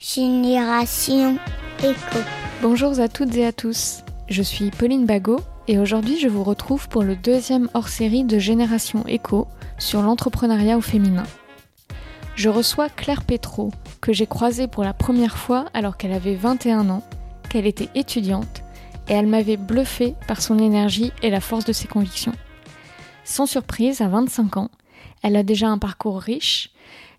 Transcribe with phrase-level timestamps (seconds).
[0.00, 1.38] Génération
[1.80, 2.18] Éco.
[2.62, 6.88] Bonjour à toutes et à tous, je suis Pauline Bagot et aujourd'hui je vous retrouve
[6.88, 11.24] pour le deuxième hors-série de Génération Éco sur l'entrepreneuriat au féminin.
[12.36, 16.90] Je reçois Claire Pétro, que j'ai croisée pour la première fois alors qu'elle avait 21
[16.90, 17.02] ans,
[17.50, 18.62] qu'elle était étudiante
[19.08, 22.34] et elle m'avait bluffée par son énergie et la force de ses convictions.
[23.24, 24.70] Sans surprise, à 25 ans,
[25.24, 26.70] elle a déjà un parcours riche,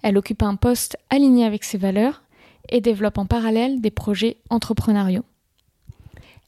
[0.02, 2.22] elle occupe un poste aligné avec ses valeurs
[2.70, 5.26] et développe en parallèle des projets entrepreneuriaux.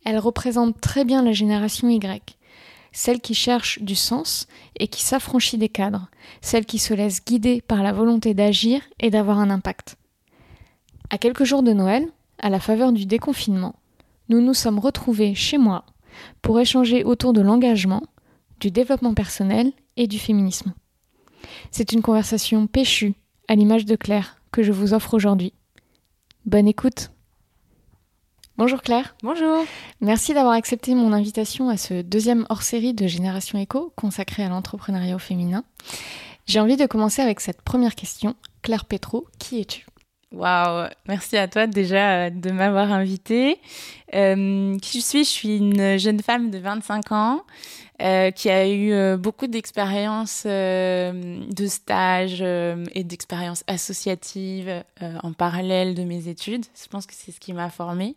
[0.05, 2.37] Elle représente très bien la génération Y,
[2.91, 4.47] celle qui cherche du sens
[4.79, 6.09] et qui s'affranchit des cadres,
[6.41, 9.97] celle qui se laisse guider par la volonté d'agir et d'avoir un impact.
[11.09, 12.07] À quelques jours de Noël,
[12.39, 13.75] à la faveur du déconfinement,
[14.29, 15.85] nous nous sommes retrouvés chez moi
[16.41, 18.03] pour échanger autour de l'engagement,
[18.59, 20.73] du développement personnel et du féminisme.
[21.71, 23.13] C'est une conversation péchue,
[23.47, 25.53] à l'image de Claire, que je vous offre aujourd'hui.
[26.45, 27.11] Bonne écoute.
[28.57, 29.15] Bonjour Claire.
[29.21, 29.63] Bonjour.
[30.01, 35.15] Merci d'avoir accepté mon invitation à ce deuxième hors-série de Génération Éco consacré à l'entrepreneuriat
[35.15, 35.63] au féminin.
[36.47, 38.35] J'ai envie de commencer avec cette première question.
[38.63, 39.85] Claire Petro, qui es-tu?
[40.31, 43.59] Waouh, merci à toi déjà euh, de m'avoir invitée.
[44.15, 45.23] Euh, qui je suis?
[45.25, 47.41] Je suis une jeune femme de 25 ans
[48.01, 54.83] euh, qui a eu beaucoup d'expériences de stage et d'expériences associatives
[55.21, 56.65] en parallèle de mes études.
[56.81, 58.15] Je pense que c'est ce qui m'a formée.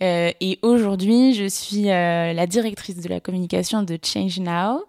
[0.00, 4.84] et aujourd'hui, je suis la directrice de la communication de Change Now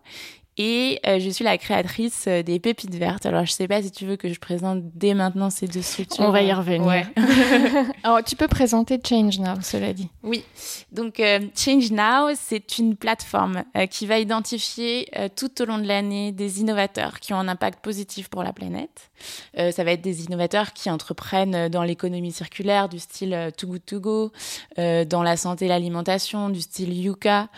[0.58, 3.28] et euh, je suis la créatrice euh, des Pépites Vertes.
[3.28, 6.26] Alors, je sais pas si tu veux que je présente dès maintenant ces deux structures.
[6.26, 7.08] On va y revenir.
[8.04, 10.10] Alors, tu peux présenter Change Now, cela dit.
[10.24, 10.44] Oui.
[10.92, 16.32] Donc, euh, Change Now, c'est une plateforme qui va identifier tout au long de l'année
[16.32, 19.12] des innovateurs qui ont un impact positif pour la planète.
[19.56, 24.00] ça va être des innovateurs qui entreprennent dans l'économie circulaire, du style Too Good To
[24.00, 24.32] Go,
[24.78, 27.50] dans la santé et l'alimentation, du style Yuka,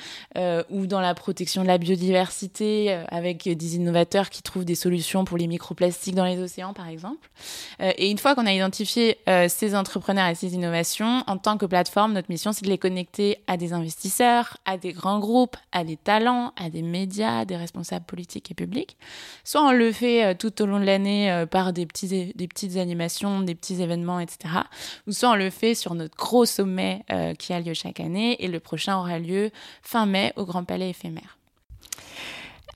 [0.70, 5.26] ou dans la protection de la biodiversité, euh, avec des innovateurs qui trouvent des solutions
[5.26, 7.30] pour les microplastiques dans les océans, par exemple.
[7.82, 11.58] Euh, et une fois qu'on a identifié euh, ces entrepreneurs et ces innovations, en tant
[11.58, 15.58] que plateforme, notre mission, c'est de les connecter à des investisseurs, à des grands groupes,
[15.72, 18.98] à des talents, à des médias, des responsables politiques et publics.
[19.44, 23.82] Soit on le fait tout au long de l'année par des petites animations, des petits
[23.82, 24.56] événements, etc.
[25.08, 27.04] Ou soit on le fait sur notre gros sommet
[27.38, 29.52] qui a lieu chaque année et le prochain aura lieu
[29.82, 31.38] fin mai au Grand Palais éphémère.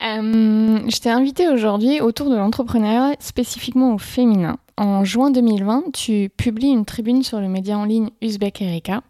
[0.04, 4.58] Euh, je t'ai invité aujourd'hui autour de l'entrepreneuriat spécifiquement au féminin.
[4.76, 9.02] En juin 2020, tu publies une tribune sur le média en ligne Uzbek Erika.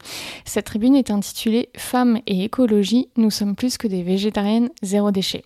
[0.45, 5.45] Cette tribune est intitulée Femmes et écologie, nous sommes plus que des végétariennes zéro déchet.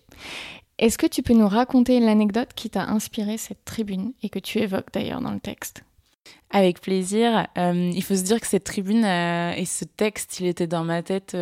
[0.77, 4.59] Est-ce que tu peux nous raconter l'anecdote qui t'a inspiré cette tribune et que tu
[4.59, 5.83] évoques d'ailleurs dans le texte?
[6.51, 7.47] Avec plaisir.
[7.57, 10.83] Euh, il faut se dire que cette tribune euh, et ce texte, il était dans
[10.83, 11.35] ma tête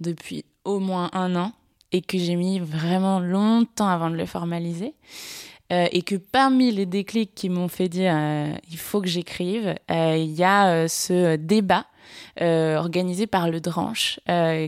[0.00, 1.52] depuis au moins un an
[1.92, 4.94] et que j'ai mis vraiment longtemps avant de le formaliser.
[5.72, 9.74] Euh, et que parmi les déclics qui m'ont fait dire euh, il faut que j'écrive,
[9.90, 11.86] euh, il y a ce débat
[12.40, 14.20] organisé par le Dranche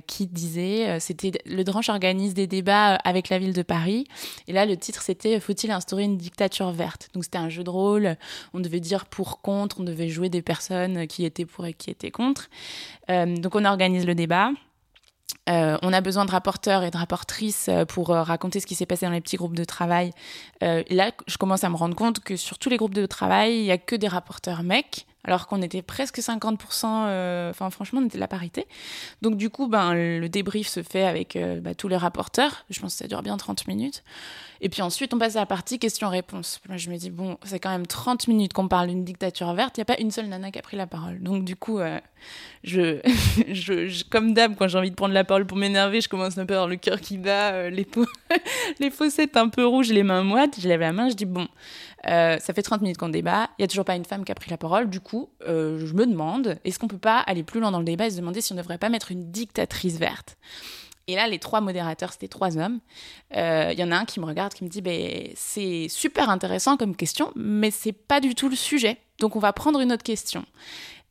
[0.07, 4.06] qui disait c'était le Dranche organise des débats avec la ville de Paris.
[4.49, 7.09] Et là le titre c'était faut-il instaurer une dictature verte?
[7.12, 8.17] Donc c'était un jeu de rôle.
[8.55, 9.81] On devait dire pour contre.
[9.81, 12.49] On devait jouer des personnes qui étaient pour et qui étaient contre.
[13.09, 14.51] Donc on organise le débat
[15.49, 18.75] euh, on a besoin de rapporteurs et de rapportrices euh, pour euh, raconter ce qui
[18.75, 20.11] s'est passé dans les petits groupes de travail.
[20.62, 23.62] là, je commence à me rendre compte que sur tous les groupes de travail, il
[23.65, 28.07] n'y a que des rapporteurs mecs alors qu'on était presque 50%, euh, enfin franchement, on
[28.07, 28.67] était la parité.
[29.23, 32.65] Donc du coup, ben, le débrief se fait avec euh, bah, tous les rapporteurs.
[32.69, 34.05] Je pense que ça dure bien 30 minutes.
[34.61, 36.61] Et puis ensuite, on passe à la partie questions-réponses.
[36.69, 39.77] Moi, je me dis, bon, c'est quand même 30 minutes qu'on parle d'une dictature verte.
[39.77, 41.23] Il n'y a pas une seule nana qui a pris la parole.
[41.23, 41.99] Donc du coup, euh,
[42.65, 43.01] je,
[43.51, 46.45] je, comme d'hab, quand j'ai envie de prendre la parole pour m'énerver, je commence un
[46.45, 47.87] peu à avoir le cœur qui bat, les,
[48.81, 50.61] les fossettes un peu rouges, les mains moites.
[50.61, 51.49] Je lève la main, je dis, bon,
[52.05, 53.49] ça fait 30 minutes qu'on débat.
[53.59, 54.91] Il n'y a toujours pas une femme qui a pris la parole.
[54.91, 55.13] Du coup,
[55.47, 58.11] euh, je me demande, est-ce qu'on peut pas aller plus loin dans le débat et
[58.11, 60.37] se demander si on ne devrait pas mettre une dictatrice verte?
[61.06, 62.81] Et là, les trois modérateurs, c'était trois hommes.
[63.31, 66.31] Il euh, y en a un qui me regarde, qui me dit ben, C'est super
[66.31, 68.99] intéressant comme question, mais c'est pas du tout le sujet.
[69.20, 70.44] Donc, on va prendre une autre question.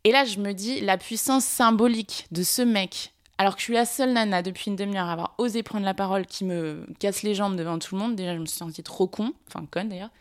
[0.03, 3.13] Et là, je me dis La puissance symbolique de ce mec
[3.44, 5.94] alors que je suis la seule nana depuis une demi-heure à avoir osé prendre la
[5.94, 8.16] parole qui me casse les jambes devant tout le monde.
[8.16, 9.34] Déjà, je me suis sentie trop con.
[9.50, 10.12] Enfin, conne d'ailleurs.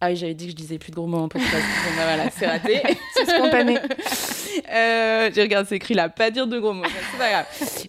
[0.00, 1.56] Ah oui, j'avais dit que je disais plus de gros mots en podcast.
[1.56, 2.80] bon, bah voilà, c'est raté.
[3.14, 3.78] c'est spontané.
[3.78, 6.84] euh, je regarde, c'est écrit là, pas dire de gros mots.
[7.10, 7.46] C'est pas grave.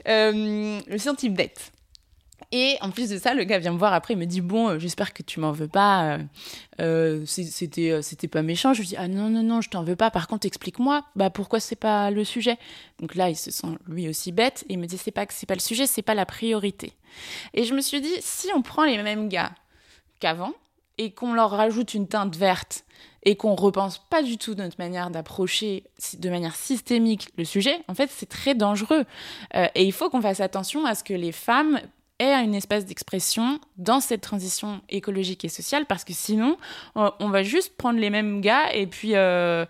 [0.08, 0.32] Euh,
[0.88, 1.72] je me suis sentie bête.
[2.52, 4.70] Et en plus de ça, le gars vient me voir après, il me dit Bon,
[4.70, 6.16] euh, j'espère que tu m'en veux pas.
[6.16, 6.18] Euh,
[6.82, 8.74] euh, c'était, c'était pas méchant.
[8.74, 10.10] Je lui dis Ah non, non, non, je t'en veux pas.
[10.10, 12.58] Par contre, explique-moi bah, pourquoi c'est pas le sujet?
[13.00, 14.66] Donc là, il se sent lui aussi bête.
[14.68, 16.94] Et il me dit C'est pas c'est pas le sujet, c'est pas la priorité.
[17.54, 19.52] Et je me suis dit Si on prend les mêmes gars
[20.20, 20.54] qu'avant
[20.98, 22.84] et qu'on leur rajoute une teinte verte
[23.24, 25.84] et qu'on repense pas du tout notre manière d'approcher
[26.18, 29.06] de manière systémique le sujet, en fait, c'est très dangereux.
[29.54, 31.80] et il faut qu'on fasse attention à ce que les femmes
[32.20, 36.58] ait une espèce d'expression dans cette transition écologique et sociale, parce que sinon,
[36.96, 39.66] on va juste prendre les mêmes gars et puis euh,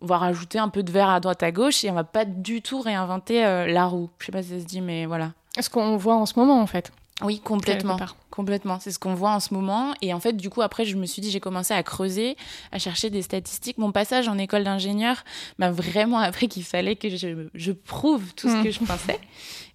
[0.00, 2.24] on va rajouter un peu de verre à droite à gauche et on va pas
[2.24, 4.10] du tout réinventer euh, la roue.
[4.18, 5.32] Je sais pas si ça se dit, mais voilà.
[5.58, 6.92] Ce qu'on voit en ce moment, en fait.
[7.22, 7.98] Oui, complètement.
[8.30, 8.78] Complètement.
[8.80, 9.92] C'est ce qu'on voit en ce moment.
[10.02, 12.36] Et en fait, du coup, après, je me suis dit, j'ai commencé à creuser,
[12.70, 13.76] à chercher des statistiques.
[13.76, 15.24] Mon passage en école d'ingénieur
[15.58, 18.62] m'a vraiment appris qu'il fallait que je, je, prouve tout ce mm.
[18.62, 19.18] que je pensais.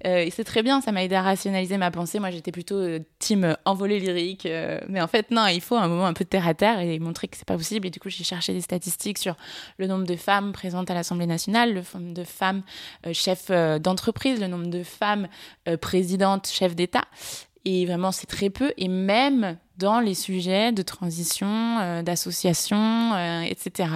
[0.05, 2.19] Euh, et c'est très bien, ça m'a aidé à rationaliser ma pensée.
[2.19, 4.45] Moi, j'étais plutôt euh, team envolée lyrique.
[4.45, 6.97] Euh, mais en fait, non, il faut un moment un peu terre à terre et
[6.99, 7.87] montrer que c'est pas possible.
[7.87, 9.35] Et du coup, j'ai cherché des statistiques sur
[9.77, 12.61] le nombre de femmes présentes à l'Assemblée nationale, le nombre de femmes
[13.11, 15.27] chefs d'entreprise, le nombre de femmes
[15.81, 17.03] présidentes, chefs d'État.
[17.65, 18.71] Et vraiment, c'est très peu.
[18.77, 23.89] Et même dans les sujets de transition, d'association, etc.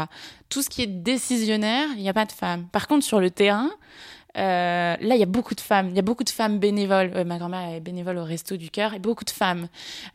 [0.50, 2.68] Tout ce qui est décisionnaire, il n'y a pas de femmes.
[2.72, 3.76] Par contre, sur le terrain, euh,
[4.36, 5.90] là, il y a beaucoup de femmes.
[5.90, 7.12] Il y a beaucoup de femmes bénévoles.
[7.16, 9.68] Euh, ma grand-mère est bénévole au Resto du Cœur et beaucoup de femmes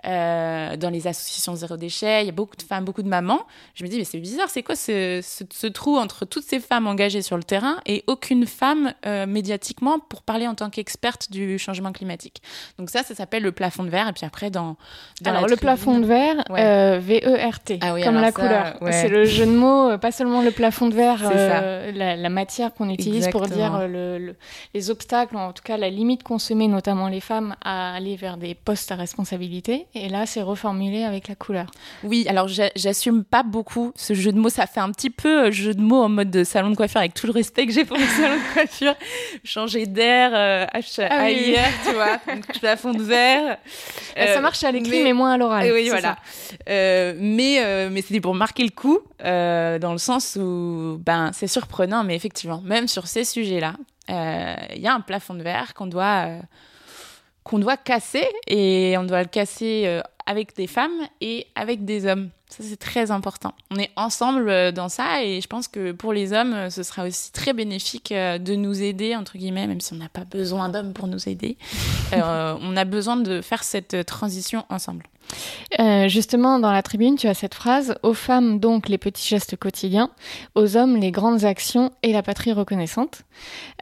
[0.07, 2.23] euh, dans les associations zéro déchet.
[2.23, 3.43] Il y a beaucoup de femmes, beaucoup de mamans.
[3.75, 6.87] Je me dis, mais c'est bizarre, c'est quoi ce, ce, trou entre toutes ces femmes
[6.87, 8.93] engagées sur le terrain et aucune femme
[9.27, 12.43] médiatiquement pour parler en tant qu'experte du changement climatique?
[12.79, 14.09] Donc ça, ça s'appelle le plafond de verre.
[14.09, 14.77] Et puis après, dans,
[15.25, 18.77] alors le plafond de verre, V-E-R-T, ah comme la couleur.
[18.91, 21.33] C'est le jeu de mots, pas seulement le plafond de verre,
[21.95, 24.04] la, la, matière qu'on utilise pour dire le
[24.75, 28.17] les obstacles, en tout cas la limite qu'on se met, notamment les femmes, à aller
[28.17, 29.87] vers des postes à responsabilité.
[29.95, 31.71] Et là, c'est reformulé avec la couleur.
[32.03, 34.49] Oui, alors j'assume pas beaucoup ce jeu de mots.
[34.49, 37.01] Ça fait un petit peu euh, jeu de mots en mode de salon de coiffure,
[37.01, 38.95] avec tout le respect que j'ai pour le salon de coiffure.
[39.45, 42.19] Changer d'air, euh, ah tu vois,
[42.61, 43.59] plafond de verre.
[44.17, 45.13] Euh, ça marche à l'écrit, mais...
[45.13, 45.73] moins à l'oral.
[45.73, 46.17] Oui, voilà.
[46.69, 52.05] Euh, mais mais c'était pour marquer le coup, dans le sens où ben, c'est surprenant,
[52.05, 53.75] mais effectivement, même sur ces sujets-là,
[54.09, 56.41] il euh, y a un plafond de verre qu'on doit, euh,
[57.43, 62.07] qu'on doit casser et on doit le casser euh, avec des femmes et avec des
[62.07, 62.31] hommes.
[62.57, 63.53] Ça, c'est très important.
[63.71, 67.33] On est ensemble dans ça et je pense que pour les hommes, ce sera aussi
[67.33, 71.09] très bénéfique de nous aider, entre guillemets, même si on n'a pas besoin d'hommes pour
[71.09, 71.57] nous aider.
[72.13, 75.05] on a besoin de faire cette transition ensemble.
[75.81, 79.57] Euh, justement, dans la tribune, tu as cette phrase Aux femmes, donc, les petits gestes
[79.57, 80.11] quotidiens,
[80.55, 83.23] aux hommes, les grandes actions et la patrie reconnaissante.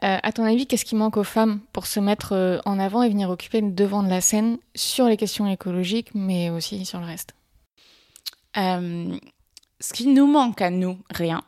[0.03, 3.03] Euh, à ton avis, qu'est-ce qui manque aux femmes pour se mettre euh, en avant
[3.03, 6.99] et venir occuper le devant de la scène sur les questions écologiques, mais aussi sur
[6.99, 7.35] le reste?
[8.55, 11.41] Ce qui nous manque à nous, rien.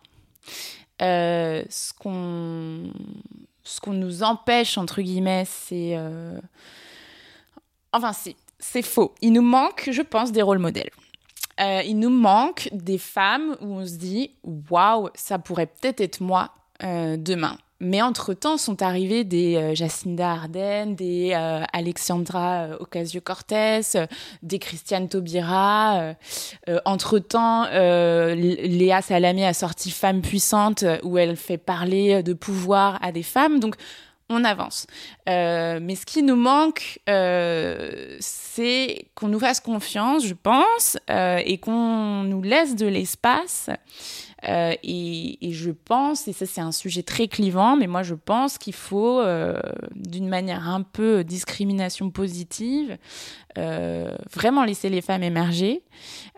[1.00, 2.92] ce qu'on
[3.64, 5.98] ce nous empêche, entre guillemets, c'est...
[7.92, 9.14] Enfin, c'est c'est faux.
[9.22, 10.90] Il nous manque, je pense, des rôles modèles.
[11.62, 16.20] Euh, il nous manque des femmes où on se dit waouh, ça pourrait peut-être être
[16.20, 16.52] moi
[16.84, 17.58] euh, demain.
[17.86, 21.34] Mais entre-temps sont arrivées des euh, Jacinda Ardern, des
[21.72, 23.82] Alexandra Ocasio-Cortez,
[24.42, 26.16] des Christiane Taubira.
[26.86, 33.24] entre-temps, Léa Salamé a sorti Femme puissante où elle fait parler de pouvoir à des
[33.24, 33.60] femmes.
[33.60, 33.76] Donc
[34.30, 34.88] on avance.
[35.30, 41.40] Euh, mais ce qui nous manque, euh, c'est qu'on nous fasse confiance, je pense, euh,
[41.46, 43.70] et qu'on nous laisse de l'espace.
[44.44, 48.58] Et, et, je pense, et ça c'est un sujet très clivant, mais moi je pense
[48.58, 49.24] qu'il faut,
[49.96, 52.98] d'une manière un peu discrimination positive,
[53.56, 55.82] vraiment laisser les femmes émerger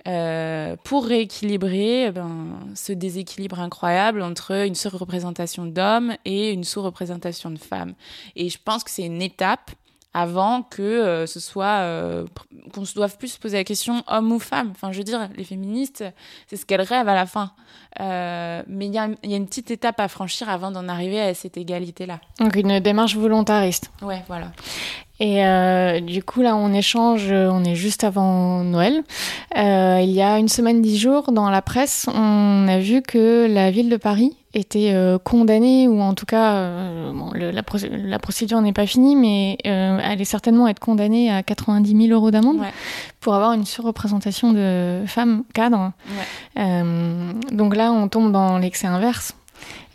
[0.08, 7.50] euh, pour rééquilibrer eh ben, ce déséquilibre incroyable entre une surreprésentation d'hommes et une sous-représentation
[7.50, 7.94] de femmes.
[8.38, 9.72] Et je pense que c'est une étape
[10.14, 12.26] avant que euh, ce soit euh,
[12.74, 14.70] qu'on se doive plus se poser la question homme ou femme.
[14.72, 16.06] Enfin, je veux dire, les féministes,
[16.48, 17.52] c'est ce qu'elles rêvent à la fin.
[18.00, 22.20] Mais il y, a une petite étape à franchir avant d'en arriver à cette égalité-là.
[22.40, 23.92] Donc une démarche volontariste.
[24.02, 24.52] Ouais, voilà.
[25.20, 29.04] Et euh, du coup, là, on échange, on est juste avant Noël.
[29.58, 33.48] Euh, il y a une semaine, dix jours, dans la presse, on a vu que
[33.50, 37.62] la ville de Paris était euh, condamnée, ou en tout cas, euh, bon, le, la,
[37.92, 42.18] la, procédure n'est pas finie, mais euh, elle est certainement être condamnée à 90 000
[42.18, 42.74] euros d'amende ouais.
[43.20, 45.92] pour avoir une surreprésentation de femmes cadres.
[46.10, 46.64] Ouais.
[46.64, 49.34] Euh, donc là, on tombe dans l'excès inverse.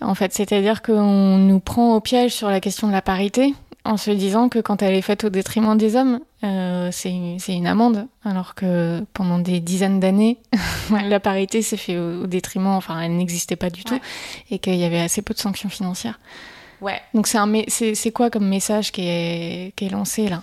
[0.00, 3.96] En fait, c'est-à-dire qu'on nous prend au piège sur la question de la parité, en
[3.96, 7.10] se disant que quand elle est faite au détriment des hommes, euh, c'est
[7.48, 10.38] une amende, alors que pendant des dizaines d'années,
[10.90, 13.98] la parité s'est fait au, détriment, enfin elle n'existait pas du tout,
[14.50, 16.20] et qu'il y avait assez peu de sanctions financières.
[16.80, 17.00] Ouais.
[17.14, 20.42] Donc c'est quoi comme message qui est, qui est lancé là?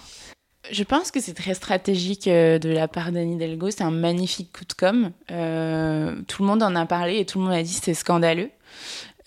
[0.71, 3.69] Je pense que c'est très stratégique euh, de la part d'Annie Delgo.
[3.71, 5.11] C'est un magnifique coup de com.
[5.31, 8.49] Euh, tout le monde en a parlé et tout le monde a dit c'est scandaleux.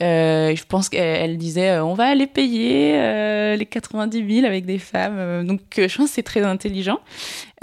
[0.00, 5.46] Euh, je pense qu'elle disait on va aller payer les 90 000 avec des femmes.
[5.46, 7.00] Donc je pense que c'est très intelligent.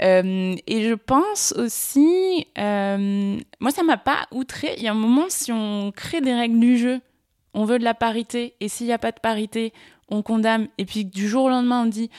[0.00, 4.74] et je pense aussi, moi ça m'a pas outré.
[4.76, 7.00] Il y a un moment si on crée des règles du jeu,
[7.52, 9.72] on veut de la parité et s'il n'y a pas de parité,
[10.08, 10.68] on condamne.
[10.78, 12.10] Et puis du jour au lendemain on dit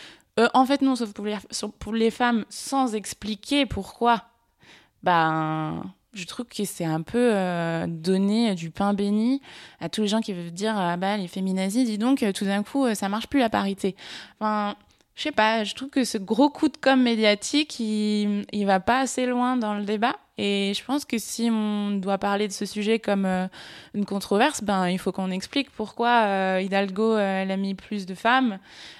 [0.53, 1.37] en fait non, sauf pour les,
[1.79, 4.23] pour les femmes, sans expliquer pourquoi.
[5.03, 5.83] Ben
[6.13, 9.41] je trouve que c'est un peu euh, donner du pain béni
[9.79, 12.63] à tous les gens qui veulent dire ah bah les féminazis dis donc tout d'un
[12.63, 13.95] coup ça marche plus la parité
[14.39, 14.75] enfin
[15.15, 18.81] je sais pas je trouve que ce gros coup de com médiatique il, il va
[18.81, 22.51] pas assez loin dans le débat et je pense que si on doit parler de
[22.51, 23.45] ce sujet comme euh,
[23.93, 28.07] une controverse, ben, il faut qu'on explique pourquoi euh, Hidalgo euh, elle a mis plus
[28.07, 28.57] de femmes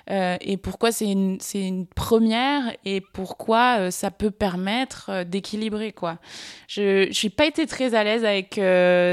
[0.07, 5.93] et pourquoi c'est une, une, première et pourquoi ça peut permettre d'équilibrer.
[5.93, 6.17] quoi.
[6.67, 8.55] Je n'ai pas été très à l'aise avec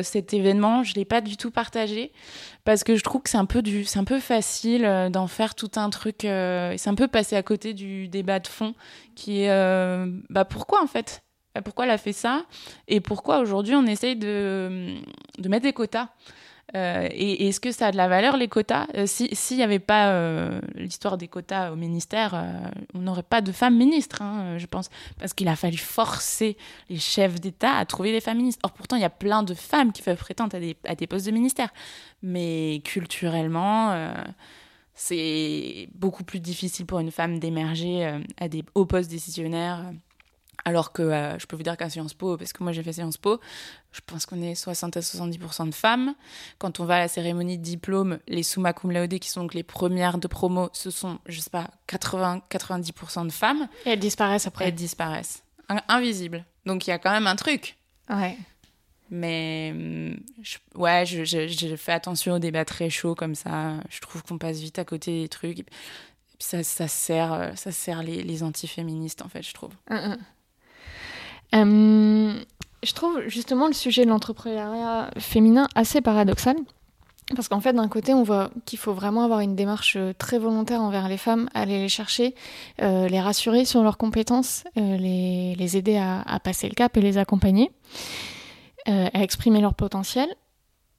[0.04, 2.10] cet événement, je ne l'ai pas du tout partagé
[2.64, 5.54] parce que je trouve que c'est un peu du c'est un peu facile d'en faire
[5.54, 8.74] tout un truc et c'est un peu passé à côté du débat de fond
[9.14, 11.22] qui est bah pourquoi en fait?
[11.27, 11.27] euh,
[11.62, 12.44] pourquoi elle a fait ça
[12.86, 14.94] et pourquoi aujourd'hui on essaye de,
[15.46, 16.08] mettre des quotas.
[16.76, 18.86] Euh, et, est-ce que ça a de la valeur les quotas?
[18.94, 20.12] Euh, S'il n'y avait pas
[20.74, 22.60] l'histoire des quotas au ministère,
[22.94, 26.56] on n'aurait pas de femmes ministres, hein, je pense, parce qu'il a fallu forcer
[26.90, 28.60] les chefs d'État à trouver des femmes ministres.
[28.64, 31.06] Or pourtant, il y a plein de femmes qui peuvent prétendre à des, à des
[31.06, 31.70] postes de ministère,
[32.22, 34.12] mais culturellement
[35.00, 39.92] c'est beaucoup plus difficile pour une femme d'émerger à des hauts postes décisionnaires
[40.68, 42.92] alors que euh, je peux vous dire qu'à Sciences Po, parce que moi j'ai fait
[42.92, 43.40] Sciences Po,
[43.90, 46.14] je pense qu'on est 60 à 70% de femmes.
[46.58, 49.54] Quand on va à la cérémonie de diplôme, les summa cum laude, qui sont donc
[49.54, 53.66] les premières de promo, ce sont, je sais pas, 80-90% de femmes.
[53.86, 54.66] Et elles disparaissent après.
[54.66, 55.42] Elles disparaissent.
[55.88, 56.44] Invisibles.
[56.66, 57.76] Donc il y a quand même un truc.
[58.10, 58.36] Ouais.
[59.10, 59.74] Mais
[60.42, 63.76] je, ouais, je, je, fais attention aux débats très chauds comme ça.
[63.88, 65.60] Je trouve qu'on passe vite à côté des trucs.
[65.60, 65.74] Et puis
[66.38, 69.72] ça, ça sert, ça sert les, les antiféministes, en fait, je trouve.
[69.90, 70.14] Euh,
[71.52, 76.56] je trouve justement le sujet de l'entrepreneuriat féminin assez paradoxal.
[77.36, 80.38] Parce qu'en fait, d'un côté, on voit qu'il faut vraiment avoir une démarche euh, très
[80.38, 82.34] volontaire envers les femmes, aller les chercher,
[82.80, 87.70] euh, les rassurer sur leurs compétences, les, aider à, passer le cap et les accompagner,
[88.86, 90.34] à exprimer leur potentiel.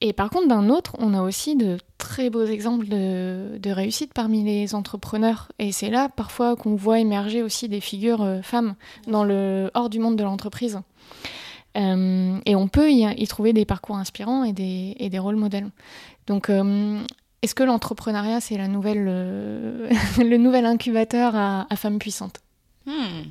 [0.02, 4.44] Et par contre, d'un autre, on a aussi de très beaux exemples de, réussite parmi
[4.44, 5.52] les entrepreneurs.
[5.60, 8.76] Et c'est là parfois qu'on voit émerger aussi des figures euh, femmes
[9.08, 10.80] dans le, hors du monde de l'entreprise.
[11.78, 15.70] Euh, et on peut y, trouver des parcours inspirants et des, rôles modèles.
[16.28, 17.02] Donc, euh,
[17.42, 22.40] est-ce que l'entrepreneuriat, c'est le nouvel incubateur à, femmes puissantes?
[22.86, 23.24] Hmm.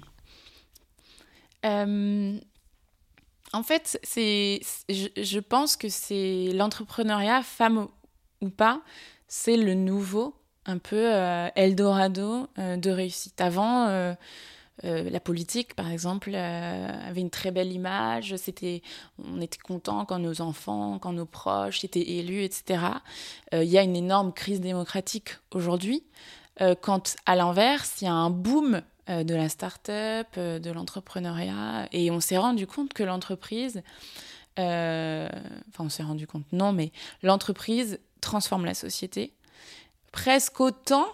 [3.53, 7.89] En fait, c'est, je, pense que c'est l'entrepreneuriat, femme
[8.43, 8.83] ou pas,
[9.27, 10.35] c'est le nouveau,
[10.67, 13.41] un peu euh, Eldorado euh, de réussite.
[13.41, 14.15] Avant, euh,
[14.83, 18.37] la politique, par exemple, avait une très belle image.
[18.37, 18.83] C'était,
[19.19, 22.85] on était content quand nos enfants, quand nos proches étaient élus, etc.
[23.53, 26.05] Il y a une énorme crise démocratique aujourd'hui.
[26.81, 31.89] quand, à l'inverse, il y a un boom euh, de la start-up, euh, de l'entrepreneuriat.
[31.93, 33.83] Et on s'est rendu compte que l'entreprise,
[34.59, 35.29] euh,
[35.69, 39.33] enfin on s'est rendu compte, non, mais l'entreprise transforme la société
[40.13, 41.07] presque autant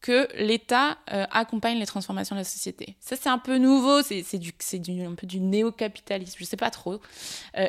[0.00, 2.96] que l'État accompagne les transformations de la société.
[3.00, 6.70] Ça, c'est un peu nouveau, c'est du, du, un peu du néo-capitalisme, je sais pas
[6.70, 7.00] trop.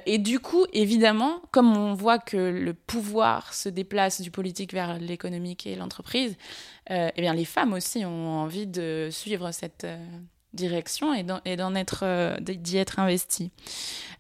[0.05, 4.99] et du coup, évidemment, comme on voit que le pouvoir se déplace du politique vers
[4.99, 6.35] l'économique et l'entreprise,
[6.91, 10.03] euh, eh les femmes aussi ont envie de suivre cette euh,
[10.53, 13.51] direction et d'en être, euh, d'y être investies.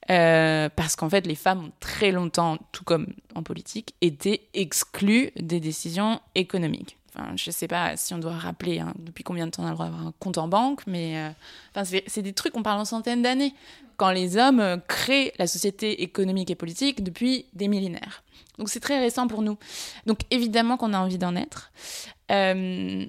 [0.07, 5.59] parce qu'en fait, les femmes ont très longtemps, tout comme en politique, été exclues des
[5.59, 6.98] décisions économiques.
[7.13, 9.67] Enfin, je ne sais pas si on doit rappeler hein, depuis combien de temps on
[9.67, 11.15] a le droit d'avoir un compte en banque, mais
[11.73, 13.53] enfin, c'est des trucs, on parle en centaines d'années,
[13.97, 18.23] quand les hommes créent la société économique et politique depuis des millénaires.
[18.59, 19.57] Donc c'est très récent pour nous.
[20.05, 21.71] Donc évidemment qu'on a envie d'en être.
[22.29, 23.05] Euh,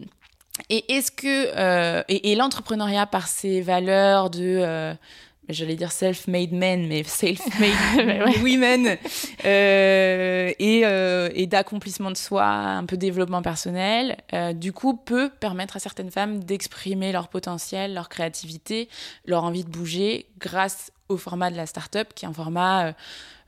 [0.69, 4.95] et est-ce que euh, et, l'entrepreneuriat par ses valeurs de euh,
[5.53, 8.97] j'allais dire self-made men, mais self-made women,
[9.45, 15.31] euh, et, euh, et d'accomplissement de soi, un peu développement personnel, euh, du coup, peut
[15.41, 18.89] permettre à certaines femmes d'exprimer leur potentiel, leur créativité,
[19.27, 22.95] leur envie de bouger grâce au format de la start-up, qui est un format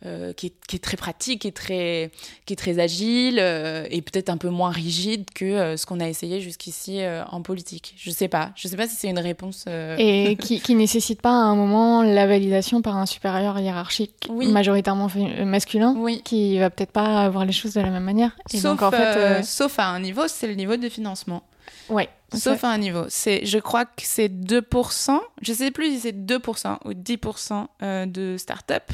[0.04, 2.11] euh, qui, est, très pratique, qui est très,
[2.44, 6.00] qui est très agile euh, et peut-être un peu moins rigide que euh, ce qu'on
[6.00, 7.94] a essayé jusqu'ici en politique.
[7.97, 8.50] Je sais pas.
[8.56, 9.64] Je sais pas si c'est une réponse.
[9.68, 15.09] Et qui, qui nécessite pas à un moment la validation par un supérieur hiérarchique majoritairement
[15.44, 16.21] masculin, oui.
[16.25, 18.37] qui va peut-être pas voir les choses de la même manière.
[18.52, 21.44] sauf, en fait, sauf à un niveau, c'est le niveau de financement.
[21.88, 22.09] Ouais.
[22.35, 23.04] Sauf à un niveau.
[23.09, 28.37] C'est, je crois que c'est 2%, je sais plus si c'est 2% ou 10% de
[28.37, 28.90] start-up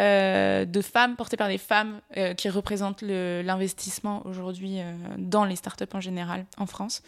[0.00, 5.56] euh, de femmes portées par des femmes euh, qui représentent l'investissement aujourd'hui euh, dans les
[5.56, 7.02] startups en général en France.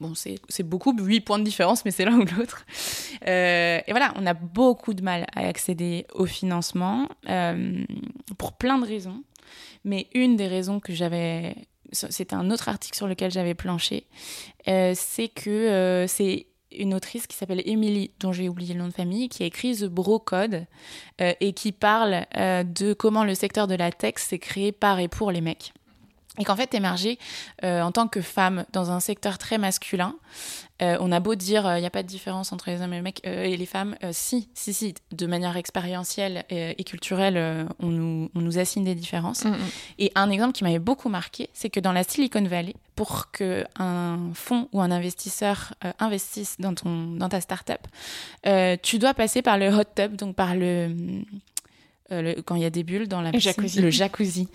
[0.00, 2.64] Bon, c'est beaucoup, 8 points de différence, mais c'est l'un ou l'autre.
[3.26, 7.06] et voilà, on a beaucoup de mal à accéder au financement
[8.38, 9.22] pour plein de raisons.
[9.84, 11.54] Mais une des raisons que j'avais
[11.92, 14.06] c'était un autre article sur lequel j'avais planché,
[14.64, 19.28] c'est que c'est une autrice qui s'appelle Emily, dont j'ai oublié le nom de famille,
[19.28, 20.66] qui a écrit The Bro Code
[21.20, 24.98] euh, et qui parle euh, de comment le secteur de la tech s'est créé par
[25.00, 25.72] et pour les mecs.
[26.40, 27.18] Et qu'en fait, émerger
[27.64, 30.14] euh, en tant que femme dans un secteur très masculin,
[30.82, 32.96] euh, on a beau dire il n'y a pas de différence entre les hommes et
[32.96, 38.30] les mecs et les femmes, si, si, si, de manière expérientielle et, culturelle, on nous,
[38.34, 39.44] on, nous, assigne des différences.
[39.44, 39.58] Mm, mm.
[39.98, 44.18] Et un exemple qui m'avait beaucoup marqué, c'est que dans la Silicon Valley, pour qu'un
[44.32, 47.86] fonds ou un investisseur investisse dans, ton, dans ta startup,
[48.82, 50.94] tu dois passer par le hot tub, donc par le
[52.12, 53.80] euh, quand il y a des bulles dans la piscine, jacuzzi.
[53.80, 54.48] le jacuzzi.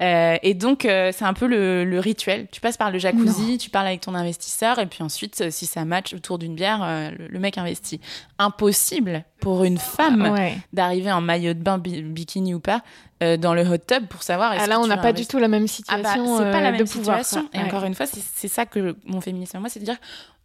[0.00, 2.48] Euh, et donc, euh, c'est un peu le, rituel.
[2.50, 5.84] Tu passes par le jacuzzi, tu parles avec ton investisseur, et puis ensuite, si ça
[5.84, 8.00] match autour d'une bière, le, mec investit.
[8.38, 10.34] Impossible pour une femme
[10.72, 12.82] d'arriver en maillot de bain, bikini ou pas,
[13.20, 14.54] dans le hot tub pour savoir.
[14.58, 16.04] Ah là, on n'a pas du tout la même situation.
[16.06, 17.48] Ah bah, c'est pas la même situation.
[17.52, 19.98] et encore une fois, c'est ça que mon féminisme, moi, c'est de dire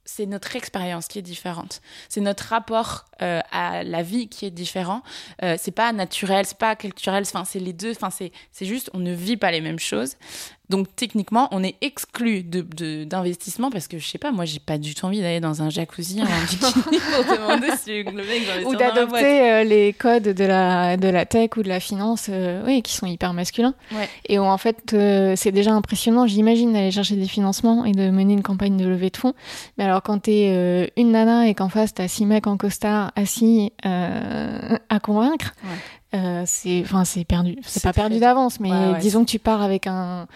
[0.06, 1.82] c'est notre expérience qui est différente.
[2.10, 5.04] C'est notre rapport euh, à la vie qui est différent.
[5.44, 7.24] Euh, c'est pas naturel, c'est pas culturel.
[7.26, 7.92] Enfin, c'est les deux.
[7.92, 10.16] Enfin, c'est c'est juste, on ne vit pas les mêmes choses.
[10.72, 14.78] Donc techniquement, on est exclu d'investissement de, parce que je sais pas, moi j'ai pas
[14.78, 18.76] du tout envie d'aller dans un jacuzzi en bikini pour demander si le mec Ou
[18.78, 22.82] d'adopter euh, les codes de la, de la tech ou de la finance, euh, oui,
[22.84, 23.74] qui sont hyper masculins.
[24.30, 28.10] Et où en fait, euh, c'est déjà impressionnant, j'imagine, d'aller chercher des financements et de
[28.10, 29.34] mener une campagne de levée de fonds.
[29.78, 33.74] Mais alors quand t'es une nana et qu'en face t'as six mecs en costard assis
[33.84, 35.54] à convaincre,
[36.14, 37.58] euh, c'est enfin c'est perdu.
[37.64, 40.28] C'est pas perdu d'avance mais disons que tu pars avec un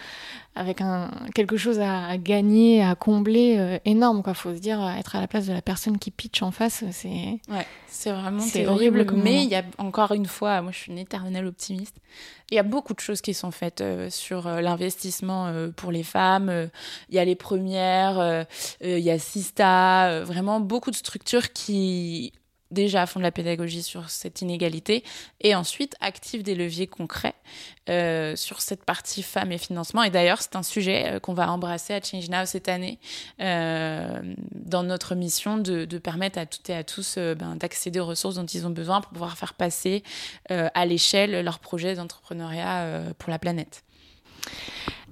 [0.58, 4.34] avec un quelque chose à, gagner à combler euh, énorme quoi.
[4.34, 7.40] Faut se dire être à la place de la personne qui pitch en face c'est
[7.50, 10.92] ouais c'est vraiment c'est horrible mais il y a encore une fois moi je suis
[10.94, 11.98] une éternelle optimiste.
[12.52, 16.70] Il y a beaucoup de choses qui sont faites euh, sur l'investissement pour les femmes.
[17.10, 18.46] Il y a les premières
[18.82, 22.32] il y a Sista vraiment beaucoup de structures qui
[22.72, 25.04] déjà font de la pédagogie sur cette inégalité
[25.42, 27.36] et ensuite activent des leviers concrets
[27.90, 30.04] euh, sur cette partie femmes et financement.
[30.04, 33.00] Et d'ailleurs, c'est un sujet euh, qu'on va embrasser à Change Now cette année
[33.40, 34.22] euh,
[34.54, 38.46] dans notre mission de, permettre à toutes et à tous ben, d'accéder aux ressources dont
[38.46, 40.04] ils ont besoin pour pouvoir faire passer
[40.50, 43.84] à l'échelle leurs projets d'entrepreneuriat pour la planète.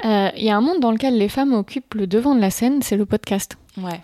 [0.03, 2.81] Il y a un monde dans lequel les femmes occupent le devant de la scène,
[2.81, 3.57] c'est le podcast.
[3.77, 4.01] Ouais.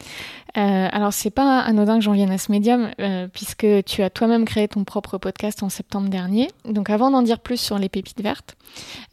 [0.58, 4.10] Euh, alors, c'est pas anodin que j'en vienne à ce médium, euh, puisque tu as
[4.10, 6.50] toi-même créé ton propre podcast en septembre dernier.
[6.66, 8.56] Donc, avant d'en dire plus sur les pépites vertes,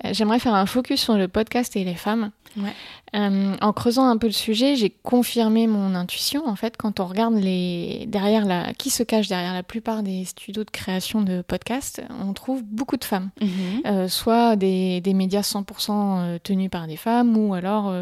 [0.05, 2.31] euh, j'aimerais faire un focus sur le podcast et les femmes.
[2.57, 2.73] Ouais.
[3.15, 6.47] Euh, en creusant un peu le sujet, j'ai confirmé mon intuition.
[6.47, 10.25] En fait, quand on regarde les derrière la qui se cache derrière la plupart des
[10.25, 13.49] studios de création de podcasts, on trouve beaucoup de femmes, mhm.
[13.87, 17.95] euh, soit des, des, médias 100% euh, tenus par des femmes ou alors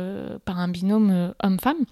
[0.44, 1.84] par un binôme homme-femme.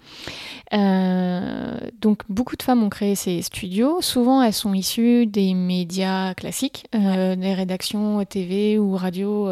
[2.01, 4.01] donc beaucoup de femmes ont créé ces studios.
[4.01, 9.49] Souvent, elles sont issues des médias classiques, des rédactions TV ou radio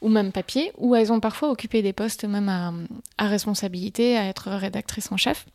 [0.00, 2.72] ou même papier, où elles ont parfois occupé des postes même à
[3.18, 5.46] à responsabilité, à être rédactrice en chef.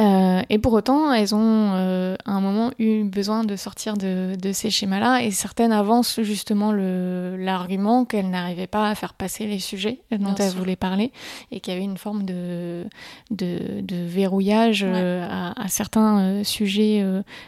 [0.00, 4.34] Euh, et pour autant, elles ont euh, à un moment eu besoin de sortir de,
[4.52, 10.00] ces schémas-là, et certaines avancent justement l'argument qu'elles n'arrivaient pas à faire passer les sujets
[10.10, 11.12] dont elles voulaient parler,
[11.50, 12.86] et qu'il y avait une forme de,
[13.30, 17.04] de, verrouillage euh, à, certains sujets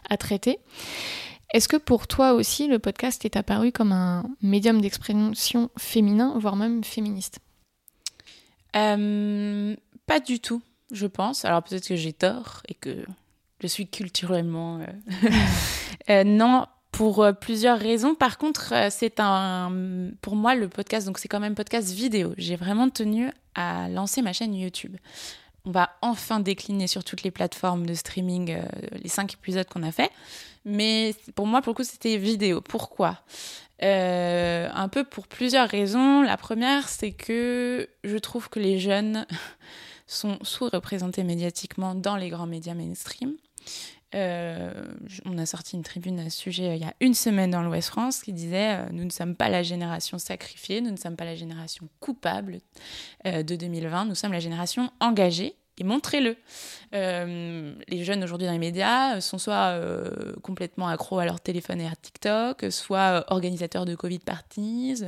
[0.08, 0.58] à traiter.
[1.52, 6.56] Est-ce que pour toi aussi, le podcast est apparu comme un médium d'expression féminin, voire
[6.56, 7.38] même féministe?
[8.76, 11.44] Euh, pas du tout, je pense.
[11.44, 13.04] Alors peut-être que j'ai tort et que
[13.60, 14.80] je suis culturellement.
[16.08, 18.14] non, pour plusieurs raisons.
[18.14, 19.72] Par contre, c'est un,
[20.20, 22.34] pour moi, le podcast, donc c'est quand même podcast vidéo.
[22.36, 24.96] J'ai vraiment tenu à lancer ma chaîne YouTube.
[25.64, 28.58] On va enfin décliner sur toutes les plateformes de streaming
[29.02, 30.10] les cinq épisodes qu'on a fait.
[30.64, 32.60] Mais pour moi, pour le coup, c'était vidéo.
[32.60, 33.20] Pourquoi?
[33.82, 36.22] Euh, Un peu pour plusieurs raisons.
[36.22, 39.26] La première, c'est que je trouve que les jeunes
[40.06, 43.34] sont sous-représentés médiatiquement dans les grands médias mainstream.
[44.14, 44.72] Euh,
[45.24, 47.64] on a sorti une tribune à ce sujet euh, il y a une semaine dans
[47.64, 51.24] l'Ouest France qui disait Nous ne sommes pas la génération sacrifiée, nous ne sommes pas
[51.24, 52.60] la génération coupable
[53.24, 56.36] de 2020, nous sommes la génération engagée et montrez-le.
[56.94, 61.80] Euh, les jeunes aujourd'hui dans les médias sont soit euh, complètement accros à leur téléphone
[61.80, 65.02] et à TikTok, soit euh, organisateurs de Covid parties,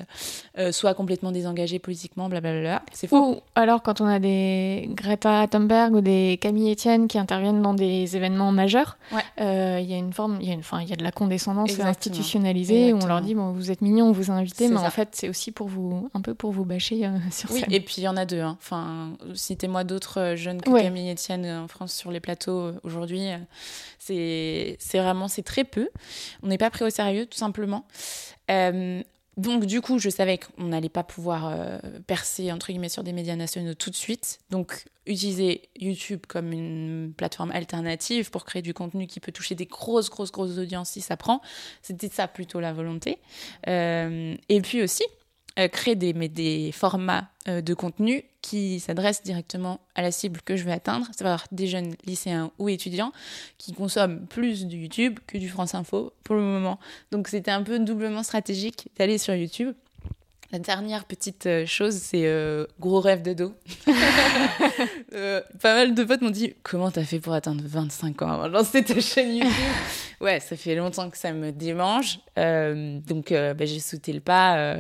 [0.73, 2.83] soit complètement désengagés politiquement, blablabla.
[2.93, 3.35] C'est faux.
[3.35, 7.75] Ou alors quand on a des Greta Thunberg ou des Camille Etienne qui interviennent dans
[7.75, 8.97] des événements majeurs,
[9.39, 11.79] il y a une forme, il y a une, il y a de la condescendance
[11.79, 14.91] institutionnalisée où on leur dit bon vous êtes mignons, on vous a invité, mais en
[14.91, 18.05] fait c'est aussi pour vous un peu pour vous bâcher sur oui, Et puis il
[18.05, 18.41] y en a deux.
[18.41, 18.57] Hein.
[18.61, 23.29] Enfin, citez-moi d'autres jeunes que Camille Etienne en France sur les plateaux euh, aujourd'hui.
[23.31, 23.39] Euh,
[24.79, 25.89] c'est vraiment, c'est très peu.
[26.43, 27.87] On n'est pas pris au sérieux, tout simplement.
[28.51, 29.03] Euh,
[29.37, 31.53] donc du coup, je savais qu'on n'allait pas pouvoir
[32.07, 34.39] percer entre guillemets sur des médias nationaux tout de suite.
[34.49, 39.67] Donc utiliser YouTube comme une plateforme alternative pour créer du contenu qui peut toucher des
[39.67, 41.43] grosses, grosses, grosses audiences si ça prend.
[41.83, 43.19] C'était ça plutôt la volonté.
[43.67, 45.05] et puis aussi
[45.73, 50.73] créer des, des formats de contenu qui s'adresse directement à la cible que je veux
[50.73, 53.13] atteindre, c'est-à-dire des jeunes lycéens ou étudiants
[53.59, 56.79] qui consomment plus du YouTube que du France Info pour le moment.
[57.11, 59.75] Donc c'était un peu doublement stratégique d'aller sur YouTube.
[60.53, 63.55] La dernière petite euh, chose, c'est euh, gros rêve de dos.
[65.15, 68.49] Euh, pas mal de potes m'ont dit Comment t'as fait pour atteindre 25 ans avant
[68.49, 69.53] de lancer ta chaîne YouTube?
[70.21, 72.19] Ouais, ça fait longtemps que ça me démange.
[72.37, 74.77] donc bah, j'ai sauté le pas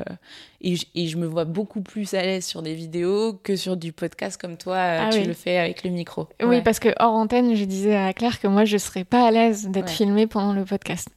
[0.60, 4.40] et, je me vois beaucoup plus à l'aise sur des vidéos que sur du podcast
[4.40, 6.28] comme toi, ah tu le fais avec le micro.
[6.42, 9.30] Oui, parce que hors antenne, je disais à Claire que moi, je serais pas à
[9.30, 11.08] l'aise d'être filmée pendant le podcast.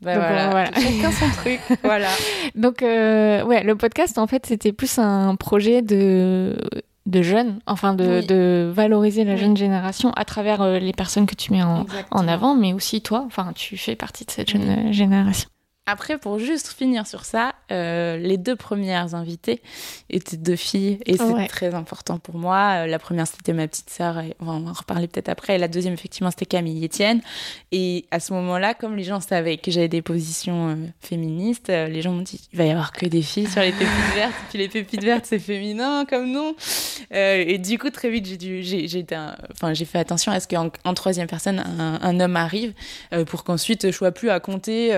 [0.00, 0.50] Bah Donc, voilà.
[0.50, 0.70] voilà.
[0.74, 1.60] Chacun son truc.
[1.82, 2.08] voilà.
[2.54, 6.56] Donc, euh, ouais, le podcast, en fait, c'était plus un projet de
[7.06, 11.34] de jeunes, enfin de, de valoriser la jeune génération à travers euh, les personnes que
[11.34, 14.92] tu mets en, en, avant, mais aussi toi, enfin tu fais partie de cette jeune
[14.92, 15.48] génération.
[15.90, 19.62] Après, pour juste finir sur ça, euh, les deux premières invitées
[20.10, 22.82] étaient deux filles et c'est très important pour moi.
[22.82, 25.54] Euh, la première, c'était ma petite sœur, et on va en reparler peut-être après.
[25.54, 27.22] Et la deuxième, effectivement, c'était Camille Etienne.
[27.72, 32.02] Et à ce moment-là, comme les gens savaient que j'avais des positions euh, féministes, les
[32.02, 34.34] gens m'ont dit il va y avoir que des filles sur les pépites vertes.
[34.34, 36.54] Et puis les pépites vertes, c'est féminin comme nom.
[37.12, 39.16] et du coup, très vite, j'ai dû, j'ai, été,
[39.52, 42.74] enfin, j'ai fait attention à ce qu'en en troisième personne, un, un homme arrive
[43.26, 44.88] pour qu'ensuite je sois plus à compter,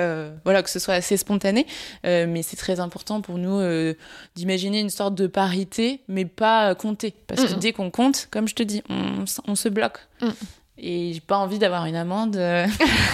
[0.42, 1.66] voilà, que ce soit assez spontané.
[2.04, 3.94] Euh, mais c'est très important pour nous euh,
[4.34, 7.14] d'imaginer une sorte de parité, mais pas compter.
[7.26, 9.98] Parce que dès qu'on compte, comme je te dis, on, se bloque.
[10.20, 10.28] Mm.
[10.82, 12.36] Et j'ai pas envie d'avoir une amende.
[12.36, 12.66] Euh.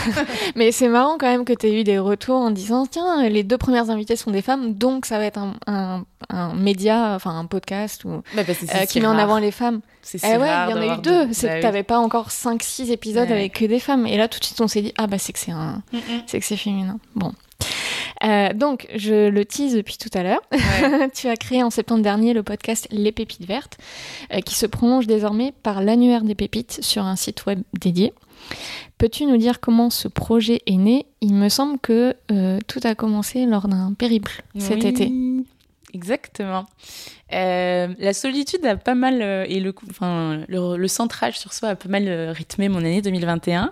[0.54, 3.42] Mais c'est marrant quand même que tu aies eu des retours en disant tiens, les
[3.42, 7.46] deux premières invitées sont des femmes, donc ça va être un, un, média, enfin un
[7.46, 8.44] podcast ou, bah,
[8.88, 9.80] qui met en avant les femmes.
[10.02, 11.32] C'est eh ouais, il y en a eu deux.
[11.32, 14.06] C'est bah t'avais pas encore 5-6 épisodes avec que des femmes.
[14.06, 15.82] Et là, tout de suite, on s'est dit ah bah c'est que c'est un,
[16.26, 17.00] c'est que c'est féminin.
[17.16, 17.32] Bon.
[18.24, 20.42] Euh, donc, je le tease depuis tout à l'heure.
[21.14, 23.78] tu as créé en septembre dernier le podcast Les Pépites Vertes,
[24.32, 28.12] euh, qui se prolonge désormais par l'annuaire des pépites sur un site web dédié.
[28.98, 31.06] Peux-tu nous dire comment ce projet est né?
[31.20, 35.12] Il me semble que euh, tout a commencé lors d'un périple cet été.
[35.92, 36.66] Exactement.
[37.30, 41.88] la solitude a pas mal, et le, enfin, le, le, centrage sur soi a pas
[41.88, 43.70] mal rythmé mon année 2021.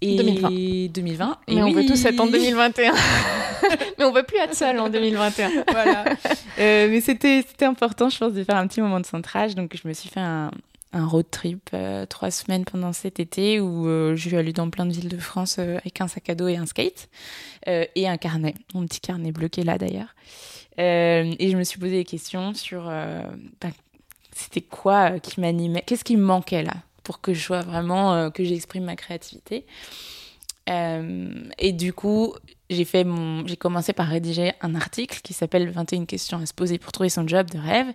[0.00, 0.48] Et 2020.
[0.92, 1.38] 2020.
[1.48, 2.92] Et Mais on veut tous être en 2021.
[3.98, 5.50] mais on veut plus être seul en 2021.
[5.70, 6.04] voilà.
[6.58, 9.54] Euh, mais c'était important, je pense, de faire un petit moment de centrage.
[9.54, 10.50] Donc, je me suis fait un,
[10.92, 14.68] un road trip euh, trois semaines pendant cet été où euh, je suis allée dans
[14.70, 17.08] plein de villes de France avec un sac à dos et un skate
[17.66, 20.14] et un carnet, mon petit carnet bleu qui est là d'ailleurs.
[20.78, 23.68] et je me suis posé des questions sur bah,
[24.32, 26.74] c'était quoi qui m'animait, qu'est-ce qui me manquait là?
[27.02, 29.66] Pour que je sois vraiment, euh, que j'exprime ma créativité.
[30.68, 32.34] Euh, et du coup,
[32.68, 36.54] j'ai fait mon, j'ai commencé par rédiger un article qui s'appelle 21 questions à se
[36.54, 37.88] poser pour trouver son job de rêve,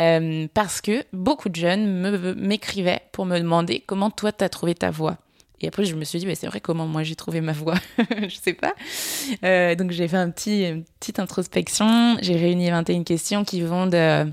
[0.00, 4.74] euh, parce que beaucoup de jeunes me, m'écrivaient pour me demander comment toi t'as trouvé
[4.74, 5.18] ta voix.
[5.60, 7.76] Et après, je me suis dit, mais c'est vrai, comment moi j'ai trouvé ma voix?
[8.28, 8.74] Je sais pas.
[9.76, 12.16] donc, j'ai fait un petit, une petite introspection.
[12.20, 14.26] J'ai réuni 21 questions qui vont de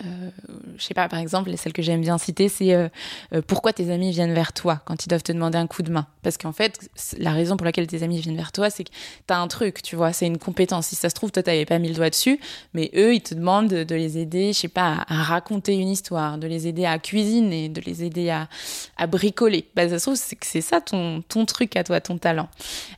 [0.00, 0.30] euh,
[0.76, 2.88] je sais pas, par exemple, celle que j'aime bien citer, c'est euh,
[3.34, 5.90] euh, pourquoi tes amis viennent vers toi quand ils doivent te demander un coup de
[5.90, 6.06] main?
[6.22, 6.78] Parce qu'en fait,
[7.18, 9.82] la raison pour laquelle tes amis viennent vers toi, c'est que tu as un truc,
[9.82, 10.86] tu vois, c'est une compétence.
[10.88, 12.40] Si ça se trouve, toi, t'avais pas mis le doigt dessus,
[12.74, 16.38] mais eux, ils te demandent de, les aider, je sais pas, à, raconter une histoire,
[16.38, 18.48] de les aider à cuisiner, de les aider à,
[18.96, 19.68] à bricoler.
[19.76, 22.48] Bah, ça se trouve, c'est que c'est ça ton, ton truc à toi, ton talent.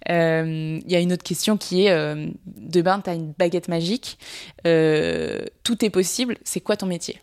[0.08, 4.18] Il y a une autre question qui est, de ben, tu as une baguette magique,
[4.62, 7.20] tout est possible, c'est quoi ton métier.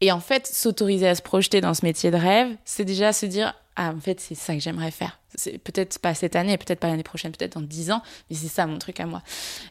[0.00, 3.26] Et en fait, s'autoriser à se projeter dans ce métier de rêve, c'est déjà se
[3.26, 5.20] dire ah en fait c'est ça que j'aimerais faire.
[5.34, 8.48] C'est peut-être pas cette année, peut-être pas l'année prochaine, peut-être dans dix ans, mais c'est
[8.48, 9.22] ça mon truc à moi.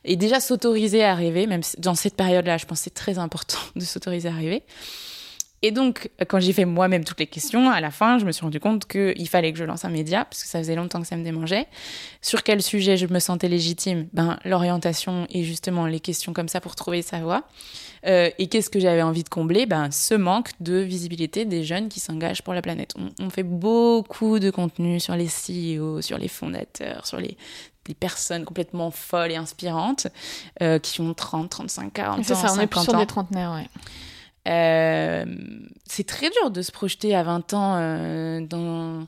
[0.05, 3.81] Et déjà s'autoriser à rêver, même dans cette période-là, je pense c'est très important de
[3.81, 4.63] s'autoriser à rêver.
[5.63, 8.43] Et donc, quand j'ai fait moi-même toutes les questions, à la fin, je me suis
[8.43, 11.07] rendu compte qu'il fallait que je lance un média, parce que ça faisait longtemps que
[11.07, 11.67] ça me démangeait.
[12.21, 14.07] Sur quel sujet je me sentais légitime?
[14.13, 17.43] Ben, l'orientation et justement les questions comme ça pour trouver sa voie.
[18.05, 19.65] Euh, et qu'est-ce que j'avais envie de combler?
[19.65, 22.93] Ben, Ce manque de visibilité des jeunes qui s'engagent pour la planète.
[23.19, 27.35] On, fait beaucoup de contenu sur les CEO, sur les fondateurs, sur les,
[27.99, 30.07] personnes complètement folles et inspirantes
[30.61, 32.23] euh, qui ont 30, 35, 40 ans.
[32.23, 33.69] Ça, on est plus sur des trentenaires, ouais.
[34.47, 35.25] Euh,
[35.85, 39.07] c'est très dur de se projeter à 20 ans euh, dans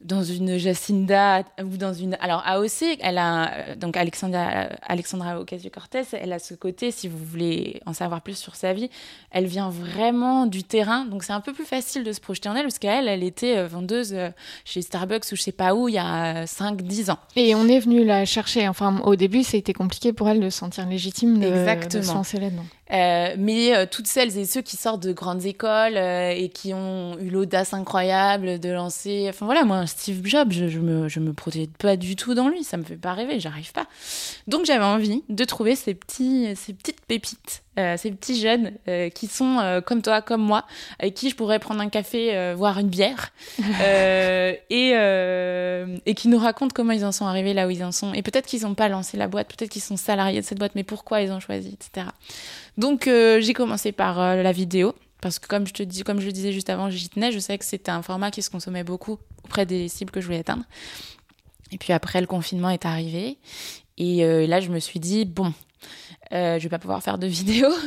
[0.00, 6.32] dans une Jacinda ou dans une alors AOC elle a donc Alexandra Alexandra Ocasio-Cortez elle
[6.32, 8.90] a ce côté si vous voulez en savoir plus sur sa vie
[9.32, 11.04] elle vient vraiment du terrain.
[11.04, 13.58] Donc c'est un peu plus facile de se projeter en elle parce qu'elle elle était
[13.58, 14.30] euh, vendeuse euh,
[14.64, 17.18] chez Starbucks ou je sais pas où il y a 5 10 ans.
[17.34, 18.68] Et on est venu la chercher.
[18.68, 22.00] Enfin au début c'était compliqué pour elle de se sentir légitime de, Exactement.
[22.00, 25.44] de se lancer là-dedans euh, mais euh, toutes celles et ceux qui sortent de grandes
[25.44, 29.26] écoles euh, et qui ont eu l'audace incroyable de lancer.
[29.28, 32.48] Enfin voilà, moi, Steve Jobs, je, je, me, je me projette pas du tout dans
[32.48, 33.86] lui, ça me fait pas rêver, j'arrive pas.
[34.46, 39.08] Donc j'avais envie de trouver ces, petits, ces petites pépites euh, ces petits jeunes euh,
[39.08, 40.64] qui sont euh, comme toi, comme moi,
[40.98, 43.32] avec qui je pourrais prendre un café, voire une bière,
[44.70, 48.12] et, et qui nous racontent comment ils en sont arrivés là où ils en sont.
[48.14, 50.72] Et peut-être qu'ils n'ont pas lancé la boîte, peut-être qu'ils sont salariés de cette boîte,
[50.74, 52.08] mais pourquoi ils ont choisi, etc.
[52.76, 54.94] Donc j'ai commencé par la vidéo.
[55.20, 57.40] Parce que comme je te dis, comme je le disais juste avant, j'y tenais, je
[57.40, 60.38] savais que c'était un format qui se consommait beaucoup auprès des cibles que je voulais
[60.38, 60.62] atteindre.
[61.72, 63.36] Et puis après, le confinement est arrivé.
[63.96, 65.52] Et là, je me suis dit, bon,
[66.32, 67.68] euh, je vais pas pouvoir faire de vidéo.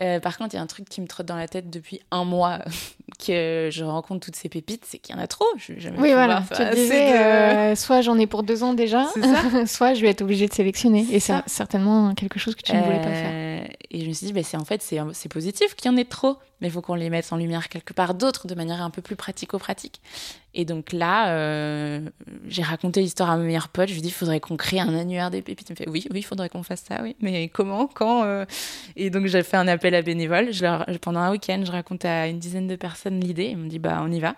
[0.00, 2.00] Euh, par contre, il y a un truc qui me trotte dans la tête depuis
[2.10, 2.60] un mois
[3.26, 5.44] que je rencontre toutes ces pépites, c'est qu'il y en a trop.
[5.56, 6.42] Je vais oui, voilà.
[6.54, 9.06] Tu disais, euh, soit j'en ai pour deux ans déjà,
[9.66, 11.06] soit je vais être obligée de sélectionner.
[11.10, 13.30] Et c'est certainement quelque chose que tu ne voulais pas faire.
[13.32, 15.96] Euh, et je me suis dit, bah, c'est en fait, c'est positif qu'il y en
[15.98, 18.80] ait trop, mais il faut qu'on les mette en lumière quelque part d'autre, de manière
[18.82, 20.00] un peu plus pratico-pratique.
[20.54, 22.08] Et donc là, euh,
[22.46, 23.88] j'ai raconté l'histoire à mon meilleur pote.
[23.88, 25.70] Je lui ai dit, il faudrait qu'on crée un annuaire des pépites.
[25.70, 27.16] Il me fait, oui, oui, il faudrait qu'on fasse ça, oui.
[27.20, 28.44] Mais comment, quand euh?
[28.94, 30.52] Et donc j'ai fait un appel à bénévoles.
[30.52, 33.46] Je leur, pendant un week-end, je racontais à une dizaine de personnes l'idée.
[33.46, 34.36] Ils m'ont dit, bah, on y va.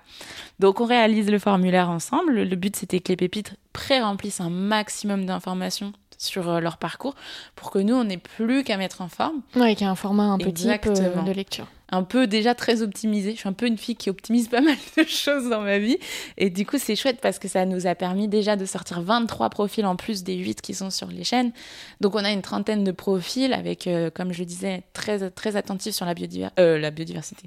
[0.60, 2.42] Donc on réalise le formulaire ensemble.
[2.42, 7.14] Le but, c'était que les pépites pré-remplissent un maximum d'informations sur euh, leur parcours
[7.54, 9.42] pour que nous, on n'ait plus qu'à mettre en forme.
[9.56, 12.82] Oui, qu'il y a un format un peu type de lecture un peu déjà très
[12.82, 13.32] optimisé.
[13.32, 15.98] Je suis un peu une fille qui optimise pas mal de choses dans ma vie.
[16.36, 19.50] Et du coup, c'est chouette parce que ça nous a permis déjà de sortir 23
[19.50, 21.52] profils en plus des 8 qui sont sur les chaînes.
[22.00, 25.94] Donc, on a une trentaine de profils avec, euh, comme je disais, très, très attentifs
[25.94, 26.14] sur la,
[26.58, 27.44] euh, la biodiversité.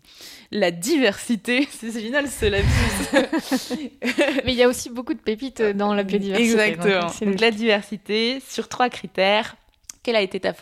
[0.52, 3.90] La diversité, c'est génial ce lapsus.
[4.46, 6.62] Mais il y a aussi beaucoup de pépites dans la biodiversité.
[6.62, 7.12] Exactement.
[7.22, 9.56] donc la diversité sur trois critères.
[10.04, 10.54] Quelle a été ta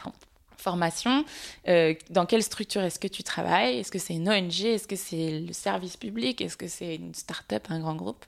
[0.65, 1.23] formation,
[1.67, 3.80] euh, dans quelle structure est-ce que tu travailles?
[3.80, 6.41] Est-ce que c'est une ONG Est-ce que c'est le service public?
[6.41, 8.25] Est-ce que c'est une start-up, un grand groupe?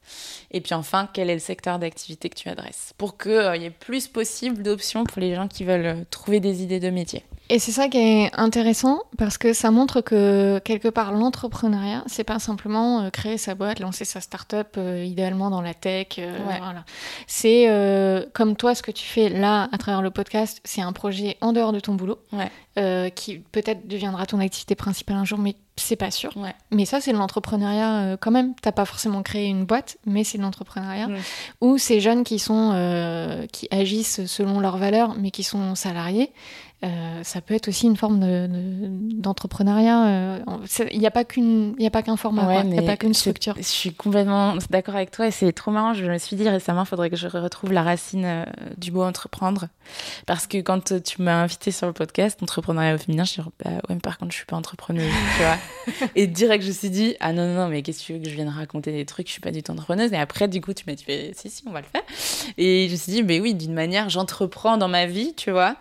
[0.51, 2.93] Et puis enfin, quel est le secteur d'activité que tu adresses?
[2.97, 6.39] Pour qu'il euh, y ait plus possible d'options pour les gens qui veulent euh, trouver
[6.39, 7.23] des idées de métier.
[7.49, 12.25] Et c'est ça qui est intéressant parce que ça montre que quelque part l'entrepreneuriat, c'est
[12.25, 16.07] pas simplement euh, créer sa boîte, lancer sa start-up euh, idéalement dans la tech.
[16.19, 16.83] Euh, voilà.
[17.25, 17.67] C'est
[18.33, 21.53] comme toi, ce que tu fais là à travers le podcast, c'est un projet en
[21.53, 22.19] dehors de ton boulot
[23.15, 26.31] qui peut-être deviendra ton activité principale un jour, mais c'est pas sûr.
[26.71, 28.53] Mais ça, c'est de l'entrepreneuriat quand même.
[28.61, 31.07] T'as pas forcément créé une boîte, mais c'est de l'entrepreneuriat.
[31.61, 36.31] Ou ces jeunes qui sont qui agissent selon leurs valeurs, mais qui sont salariés
[36.83, 40.05] euh, ça peut être aussi une forme d'entrepreneuriat.
[40.05, 42.83] De, euh, il n'y a pas qu'une, il a pas qu'un format, il n'y a
[42.83, 43.55] pas qu'une structure.
[43.57, 45.95] Je suis complètement d'accord avec toi et c'est trop marrant.
[45.95, 48.45] Je me suis dit récemment, il faudrait que je retrouve la racine euh,
[48.77, 49.69] du mot entreprendre,
[50.27, 53.71] parce que quand tu m'as invité sur le podcast entrepreneuriat au féminin, je suis bah
[53.71, 56.07] ouais, mais par contre, je suis pas entrepreneuse, tu vois.
[56.15, 58.19] Et direct, je me suis dit ah non non non, mais qu'est-ce que tu veux
[58.19, 59.25] que je vienne raconter des trucs?
[59.25, 60.13] Je suis pas du tout entrepreneuse.
[60.13, 62.03] Et après, du coup, tu m'as dit si si, on va le faire.
[62.59, 65.75] Et je me suis dit mais oui, d'une manière, j'entreprends dans ma vie, tu vois.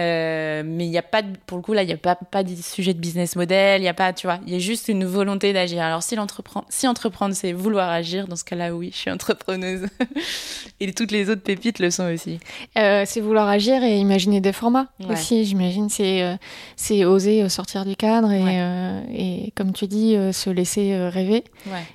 [0.00, 2.16] Euh, mais il n'y a pas, de, pour le coup, là, il n'y a pas,
[2.16, 4.58] pas de sujet de business model, il n'y a pas, tu vois, il y a
[4.58, 5.82] juste une volonté d'agir.
[5.82, 6.16] Alors, si,
[6.68, 9.86] si entreprendre, c'est vouloir agir, dans ce cas-là, oui, je suis entrepreneuse.
[10.80, 12.40] et toutes les autres pépites le sont aussi.
[12.76, 15.88] Euh, c'est vouloir agir et imaginer des formats aussi, j'imagine.
[15.88, 16.36] C'est euh,
[16.76, 21.44] c'est oser sortir du cadre et, et comme tu dis, se laisser rêver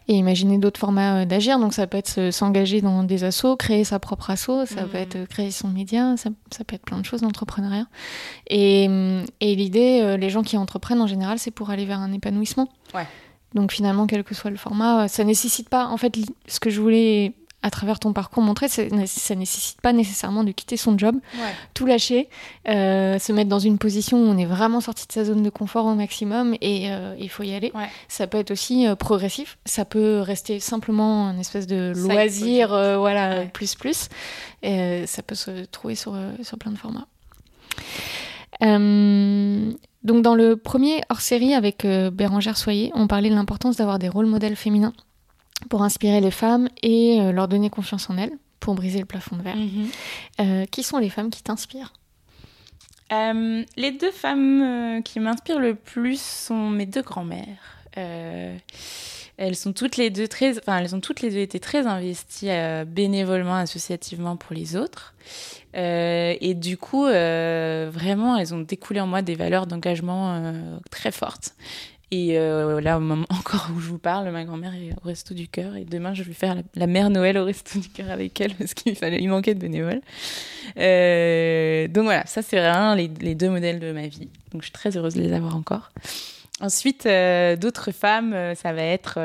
[0.07, 1.59] et imaginer d'autres formats d'agir.
[1.59, 5.01] Donc, ça peut être s'engager dans des assos, créer sa propre asso, ça peut mmh.
[5.01, 7.88] être créer son média, ça, ça peut être plein de choses d'entrepreneuriat.
[8.47, 8.85] Et,
[9.39, 12.67] et l'idée, euh, les gens qui entreprennent en général, c'est pour aller vers un épanouissement.
[13.53, 15.87] Donc finalement, quel que soit le format, ça nécessite pas.
[15.87, 18.85] En fait, ce que je voulais à travers ton parcours montrer, ça
[19.35, 21.17] nécessite pas nécessairement de quitter son job,
[21.73, 22.29] tout lâcher,
[22.69, 25.49] euh, se mettre dans une position où on est vraiment sorti de sa zone de
[25.49, 27.73] confort au maximum et euh, il faut y aller.
[28.07, 33.75] Ça peut être aussi progressif, ça peut rester simplement un espèce de loisir, voilà, plus
[33.75, 34.07] plus.
[34.63, 37.07] Et ça peut se trouver sur, sur plein de formats.
[38.61, 39.71] Euh,
[40.03, 44.09] donc dans le premier hors-série avec euh, Bérangère Soyer, on parlait de l'importance d'avoir des
[44.09, 44.93] rôles modèles féminins
[45.69, 49.37] pour inspirer les femmes et euh, leur donner confiance en elles, pour briser le plafond
[49.37, 49.55] de verre.
[49.55, 50.67] Mhm.
[50.67, 51.93] qui sont les femmes qui t'inspirent?
[53.11, 57.79] Les deux femmes qui m'inspirent le plus sont mes deux grand-mères.
[59.41, 62.49] Elles sont toutes les deux très, enfin, elles ont toutes les deux été très investies
[62.85, 65.13] bénévolement, associativement pour les autres.
[65.75, 70.77] Euh, et du coup, euh, vraiment, elles ont découlé en moi des valeurs d'engagement euh,
[70.89, 71.55] très fortes.
[72.11, 75.47] Et là, au moment encore où je vous parle, ma grand-mère est au Resto du
[75.47, 75.75] Cœur.
[75.75, 78.73] Et demain, je vais faire la, mère Noël au Resto du Cœur avec elle parce
[78.73, 80.01] qu'il fallait, il manquait de bénévoles.
[80.75, 84.27] donc voilà, ça, c'est vraiment les, deux modèles de ma vie.
[84.51, 85.91] Donc je suis très heureuse de les avoir encore.
[86.61, 87.07] Ensuite,
[87.59, 89.19] d'autres femmes, ça va être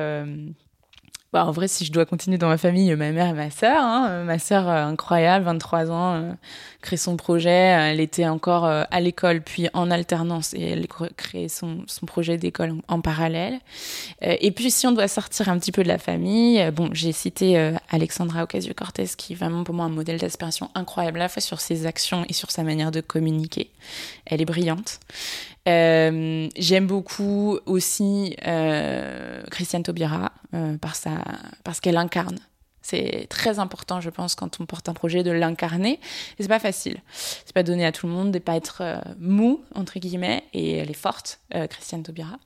[1.35, 3.83] bah, en vrai, si je dois continuer dans ma famille, ma mère et ma sœur.
[3.83, 4.23] Hein.
[4.23, 6.33] Ma sœur, euh, incroyable, 23 ans, euh,
[6.81, 7.51] crée son projet.
[7.51, 12.39] Elle était encore euh, à l'école, puis en alternance, et elle crée son, son projet
[12.39, 13.59] d'école en, parallèle.
[14.23, 17.73] et puis, si on doit sortir un petit peu de la famille, bon, j'ai cité
[17.91, 21.61] Alexandra Ocasio-Cortez, qui est vraiment pour moi un modèle d'aspiration incroyable, à la fois sur
[21.61, 23.73] ses actions et sur sa manière de communiquer.
[24.25, 25.01] Elle est brillante.
[25.69, 31.13] Euh, j'aime beaucoup aussi euh, Christiane Taubira euh, par sa,
[31.65, 32.39] parce qu'elle incarne.
[32.83, 36.01] C'est très important, je pense, quand on porte un projet, de l'incarner.
[36.39, 36.99] Et c'est pas facile.
[37.15, 38.83] C'est pas donné à tout le monde de pas être
[39.19, 40.45] mou, entre guillemets.
[40.53, 42.39] Et elle est forte, Christiane Taubira.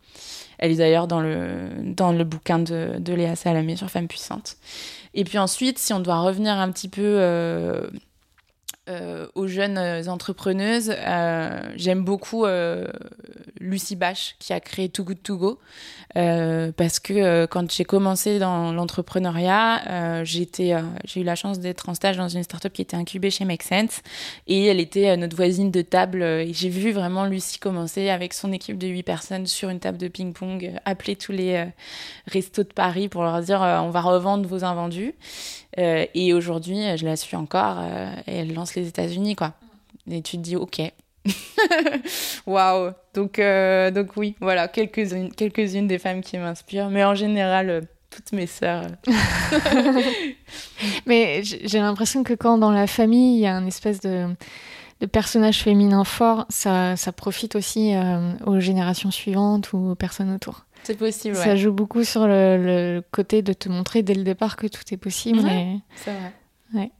[0.58, 4.58] Elle est d'ailleurs dans le, dans le bouquin de, de Léa Salamé sur Femmes puissantes.
[5.14, 7.88] Et puis ensuite, si on doit revenir un petit peu euh,
[9.34, 12.46] aux jeunes euh, entrepreneuses, euh, j'aime beaucoup
[13.60, 15.58] Lucie Bache qui a créé Too Good To Go
[16.14, 20.48] parce que quand j'ai commencé dans l'entrepreneuriat, j'ai
[21.16, 24.02] eu la chance d'être en stage dans une startup qui était incubée chez Make Sense
[24.46, 28.52] et elle était notre voisine de table et j'ai vu vraiment Lucie commencer avec son
[28.52, 31.66] équipe de 8 personnes sur une table de ping-pong, appeler tous les
[32.26, 35.14] restos de Paris pour leur dire on va revendre vos invendus.
[35.76, 39.52] Euh, et aujourd'hui, je la suis encore euh, et elle lance les États-Unis, quoi.
[40.10, 40.80] Et tu te dis, ok.
[42.46, 42.92] Waouh!
[43.14, 48.32] Donc, euh, donc oui, voilà, quelques-unes quelques des femmes qui m'inspirent, mais en général, toutes
[48.32, 48.86] mes sœurs.
[51.06, 54.28] mais j'ai l'impression que quand dans la famille, il y a un espèce de,
[55.00, 57.92] de personnage féminin fort, ça, ça profite aussi
[58.46, 60.64] aux générations suivantes ou aux personnes autour.
[60.88, 61.36] C'est possible.
[61.36, 64.96] Ça joue beaucoup sur le, côté de te montrer dès le départ que tout est
[64.96, 65.40] possible.
[65.96, 66.32] C'est vrai.
[66.72, 66.90] Ouais.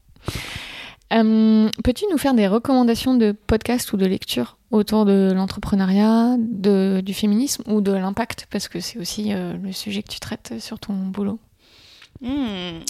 [1.15, 7.15] Euh, peux-tu nous faire des recommandations de podcasts ou de lecture autour de l'entrepreneuriat, du
[7.15, 8.47] féminisme ou de l'impact?
[8.51, 11.39] Parce que c'est aussi euh, le sujet que tu traites sur ton boulot.
[12.21, 12.81] Hmm.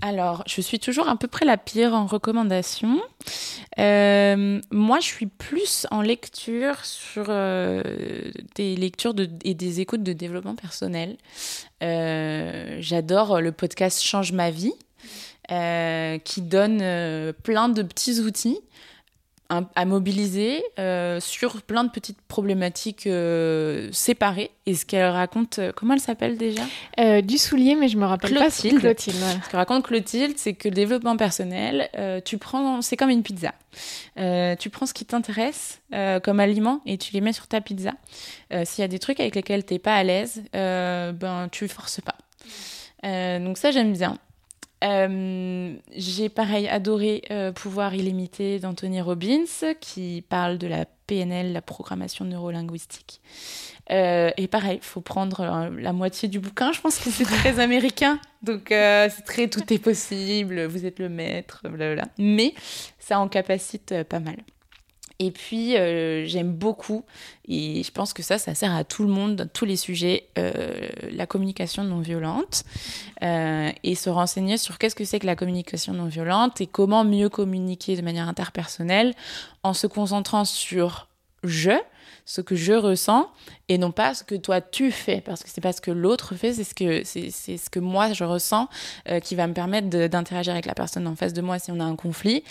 [0.00, 3.00] Alors, je suis toujours à peu près la pire en recommandation.
[3.78, 7.82] Euh, moi, je suis plus en lecture sur euh,
[8.54, 11.16] des lectures et des écoutes de développement personnel.
[11.82, 14.74] Euh, j'adore le podcast Change ma vie,
[16.24, 18.58] qui donne plein de petits outils
[19.48, 24.50] à mobiliser euh, sur plein de petites problématiques euh, séparées.
[24.66, 26.62] Et ce qu'elle raconte, euh, comment elle s'appelle déjà?
[27.22, 28.74] Du soulier, mais je me rappelle Clotilde.
[28.74, 28.80] pas.
[28.80, 29.16] Clotilde.
[29.44, 31.88] Ce que raconte Clotilde, c'est que le développement personnel,
[32.24, 33.52] tu prends, c'est comme une pizza.
[34.16, 35.80] tu prends ce qui t'intéresse
[36.22, 37.92] comme aliment et tu les mets sur ta pizza.
[38.64, 42.16] S'il y a des trucs avec lesquels t'es pas à l'aise, ben tu forces pas.
[43.38, 44.18] donc ça j'aime bien.
[44.86, 51.62] Euh, j'ai pareil adoré euh, Pouvoir illimité d'Anthony Robbins qui parle de la PNL, la
[51.62, 53.20] programmation neurolinguistique.
[53.90, 56.72] Euh, et pareil, il faut prendre la moitié du bouquin.
[56.72, 58.20] Je pense que c'est très américain.
[58.42, 62.04] Donc c'est très tout est possible, vous êtes le maître, blablabla.
[62.18, 62.54] Mais
[62.98, 64.36] ça en capacite pas mal.
[65.18, 67.04] Et puis, euh, j'aime beaucoup,
[67.48, 70.28] et je pense que ça, ça sert à tout le monde dans tous les sujets,
[70.36, 72.64] euh, la communication non violente,
[73.22, 77.02] euh, et se renseigner sur qu'est-ce que c'est que la communication non violente et comment
[77.04, 79.14] mieux communiquer de manière interpersonnelle
[79.62, 81.08] en se concentrant sur
[81.44, 81.72] je,
[82.26, 83.30] ce que je ressens
[83.68, 86.34] et non pas ce que toi tu fais parce que c'est pas ce que l'autre
[86.34, 88.68] fait c'est ce que ce que moi je ressens
[89.22, 91.84] qui va me permettre d'interagir avec la personne en face de moi si on a
[91.84, 92.42] un conflit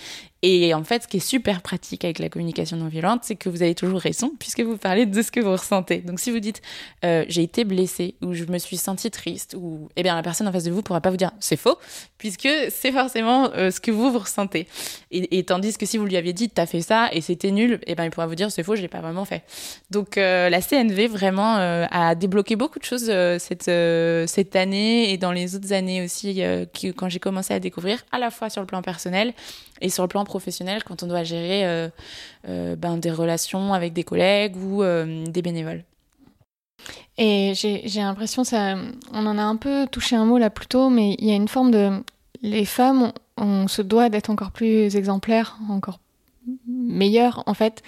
[0.46, 3.50] et en fait ce qui est super pratique avec la communication non violente c'est que
[3.50, 5.98] vous avez toujours raison puisque vous parlez de ce que vous ressentez.
[5.98, 6.62] Donc si vous dites
[7.04, 10.48] euh, j'ai été blessée ou je me suis sentie triste ou eh bien la personne
[10.48, 11.78] en face de vous pourra pas vous dire c'est faux
[12.18, 14.68] puisque c'est forcément euh, ce que vous vous ressentez.
[15.12, 17.96] Et, tandis que si vous lui aviez dit t'as fait ça et c'était nul eh
[17.96, 19.44] bien il pourra vous dire c'est faux je l'ai pas vraiment fait.
[19.92, 25.12] Donc la CNV vraiment euh, à débloquer beaucoup de choses euh, cette, euh, cette année
[25.12, 26.42] et dans les autres années aussi,
[26.96, 29.34] quand j'ai commencé à découvrir, à la fois sur le plan personnel
[29.82, 30.35] et sur le plan professionnel,
[30.86, 31.90] quand on doit gérer
[32.46, 35.84] ben, des relations avec des collègues ou des bénévoles.
[37.18, 38.44] Et j'ai l'impression,
[39.14, 41.36] on en a un peu touché un mot là plus tôt, mais il y a
[41.36, 42.04] une forme de...
[42.42, 46.00] Les femmes, on se doit d'être encore plus exemplaires, encore
[46.76, 47.84] meilleur en fait.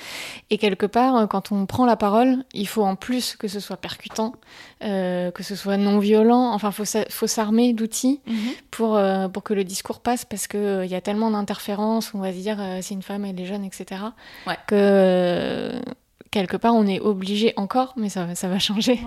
[0.50, 3.60] Et quelque part, euh, quand on prend la parole, il faut en plus que ce
[3.60, 4.34] soit percutant,
[4.84, 6.54] euh, que ce soit non violent.
[6.54, 8.38] Enfin, faut faut s'armer d'outils mhm.
[8.72, 12.14] pour euh, pour que le discours passe parce que il y a tellement d'interférences.
[12.14, 14.02] On va se dire c'est une femme, elle est jeune, etc.
[14.68, 15.72] Que
[16.32, 19.00] quelque part, on est obligé encore, mais ça, ça va changer,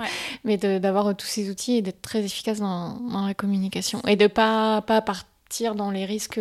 [0.45, 4.27] mais d'avoir tous ces outils et d'être très efficace dans, dans, la communication et de
[4.27, 6.41] pas pas partir dans les risques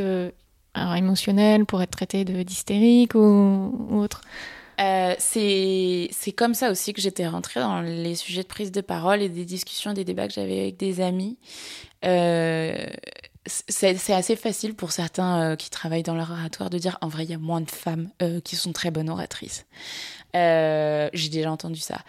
[0.74, 4.22] alors, émotionnel pour être traité de d'hystérique ou, autre
[4.80, 9.22] euh, c'est comme ça aussi que j'étais rentrée dans les sujets de prise de parole
[9.22, 11.38] et des discussions, des débats que j'avais avec des amis.
[12.06, 12.88] Euh,
[13.46, 17.32] c'est assez facile pour certains euh, qui travaillent dans l'oratoire de dire en vrai il
[17.32, 19.66] y a moins de femmes euh, qui sont très bonnes oratrices.
[20.34, 22.00] J'ai déjà entendu ça.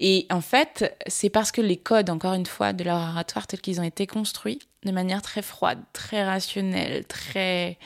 [0.00, 3.60] Et en fait, c'est parce que les codes, encore une fois, de leur oratoire tels
[3.60, 7.78] qu'ils ont été construits, de manière très froide, très rationnelle, très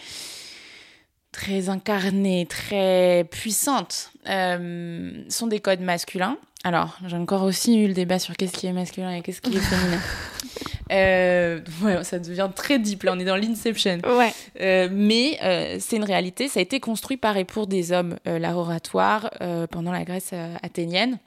[1.32, 6.38] très incarnée, très puissante, euh, sont des codes masculins.
[6.64, 9.57] Alors, j'ai encore aussi eu le débat sur qu'est-ce qui est masculin et qu'est-ce qui
[9.57, 10.01] est féminin.
[10.92, 13.99] Euh, ouais, ça devient très deep, là, on est dans l'inception.
[14.07, 14.32] Ouais.
[14.61, 18.16] Euh, mais euh, c'est une réalité, ça a été construit par et pour des hommes,
[18.24, 19.30] l'art oratoire,
[19.72, 20.32] pendant la Grèce
[20.62, 21.18] athénienne.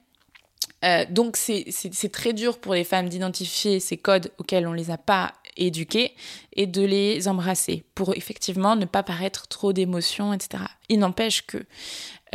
[1.10, 5.34] Donc c'est très dur pour les femmes d'identifier ces codes auxquels on les a pas
[5.60, 6.14] éduquées
[6.54, 10.64] et de les embrasser pour effectivement ne pas paraître trop d'émotions, etc.
[10.90, 11.66] Il n'empêche que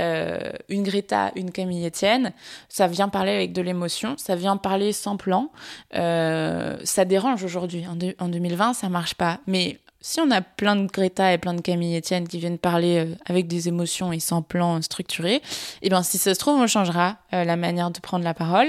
[0.01, 2.33] euh, une Greta, une Camille Etienne,
[2.68, 5.51] ça vient parler avec de l'émotion, ça vient parler sans plan.
[5.95, 7.85] Euh, ça dérange aujourd'hui.
[7.87, 9.41] En, en, 2020, ça marche pas.
[9.47, 12.98] Mais si on a plein de Greta et plein de Camille Etienne qui viennent parler
[12.98, 15.40] euh, avec des émotions et sans plan structuré,
[15.80, 18.68] eh bien, si ça se trouve, on changera euh, la manière de prendre la parole.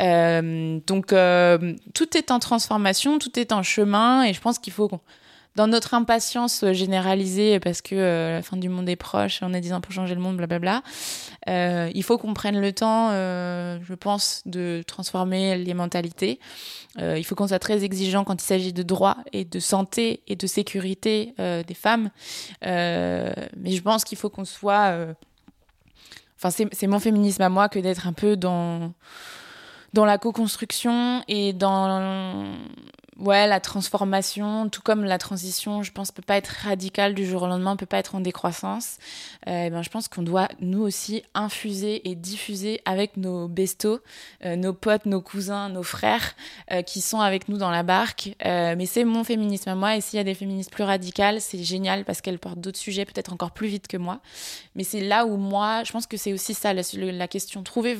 [0.00, 1.14] Euh, donc,
[1.94, 4.90] tout est en transformation, tout est en chemin, et je pense qu'il faut
[5.56, 7.94] dans notre impatience généralisée, parce que
[8.34, 10.82] la fin du monde est proche, on 10 ans pour changer le monde, blablabla,
[11.48, 16.40] euh, il faut qu'on prenne le temps, euh, je pense, de transformer les mentalités.
[16.98, 20.22] Euh, il faut qu'on soit très exigeant quand il s'agit de droits et de santé
[20.26, 22.10] et de sécurité des femmes.
[22.62, 23.32] mais
[23.66, 24.94] je pense qu'il faut qu'on soit...
[26.38, 28.92] Enfin, c'est mon féminisme à moi que d'être un peu dans
[29.92, 32.44] dans la co-construction et dans
[33.18, 37.42] ouais, la transformation, tout comme la transition, je pense, peut pas être radicale du jour
[37.42, 38.98] au lendemain, peut pas être en décroissance.
[39.48, 44.00] Euh, ben, je pense qu'on doit, nous aussi, infuser et diffuser avec nos bestos,
[44.44, 46.34] euh, nos potes, nos cousins, nos frères
[46.72, 48.34] euh, qui sont avec nous dans la barque.
[48.44, 51.62] mais c'est mon féminisme à moi, et s'il y a des féministes plus radicales, c'est
[51.62, 54.20] génial parce qu'elles portent d'autres sujets peut-être encore plus vite que moi.
[54.74, 57.62] Mais c'est là où moi, je pense que c'est aussi ça la, la question.
[57.62, 57.96] Trouvez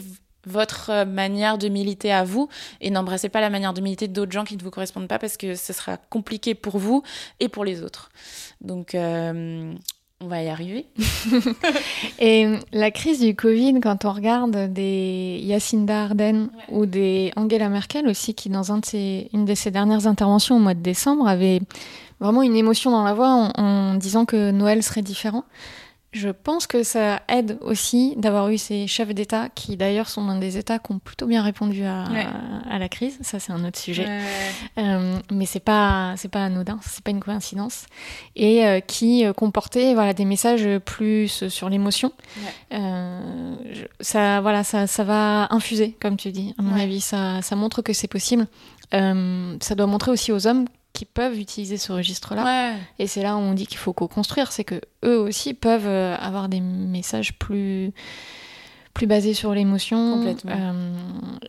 [0.46, 2.48] votre euh, manière de militer à vous
[2.80, 5.36] et n'embrassez pas la manière de militer d'autres gens qui ne vous correspondent pas parce
[5.36, 7.02] que ce sera compliqué pour vous
[7.40, 8.10] et pour les autres.
[8.60, 9.74] Donc, euh,
[10.20, 10.86] on va y arriver.
[12.18, 18.08] et la crise du Covid, quand on regarde des Yacinda Ardern ou des Angela Merkel
[18.08, 21.28] aussi, qui dans un de ses, une de ses dernières interventions au mois de décembre
[21.28, 21.60] avait
[22.18, 25.44] vraiment une émotion dans la voix en disant que Noël serait différent.
[26.16, 30.38] Je pense que ça aide aussi d'avoir eu ces chefs d'État qui d'ailleurs sont dans
[30.38, 32.04] des États qui ont plutôt bien répondu à,
[32.70, 33.18] à, la crise.
[33.20, 34.06] Ça c'est un autre sujet,
[34.78, 37.84] euh, mais c'est pas c'est pas anodin, c'est pas une coïncidence.
[38.34, 42.12] Et euh, qui euh, comportaient voilà des messages plus sur l'émotion.
[44.00, 46.54] ça voilà ça ça va infuser comme tu dis.
[46.58, 48.46] À mon avis ça ça montre que c'est possible.
[48.90, 50.64] ça doit montrer aussi aux hommes
[50.96, 52.74] qui peuvent utiliser ce registre-là.
[52.98, 56.16] Et c'est là où on dit qu'il faut co-construire, c'est que eux aussi peuvent euh,
[56.16, 57.92] avoir des messages plus
[58.96, 60.72] plus basé sur l'émotion euh,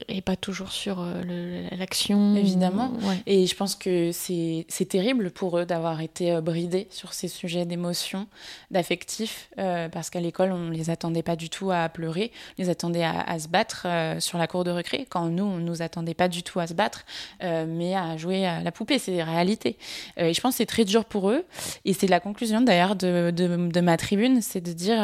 [0.10, 2.36] et pas toujours sur euh, l'action.
[2.36, 2.92] Évidemment.
[3.26, 7.64] Et je pense que c'est terrible pour eux d'avoir été euh, bridés sur ces sujets
[7.66, 8.28] d'émotion,
[8.70, 12.70] d'affectif, parce qu'à l'école, on ne les attendait pas du tout à pleurer, on les
[12.70, 13.88] attendait à, se battre
[14.20, 16.68] sur la cour de récré, quand nous, on ne nous attendait pas du tout à
[16.68, 17.06] se battre,
[17.42, 19.78] mais à jouer à la poupée, c'est réalité.
[20.18, 21.46] et je pense que c'est très dur pour eux,
[21.86, 25.00] et c'est la conclusion d'ailleurs de, de, de, ma tribune, c'est de dire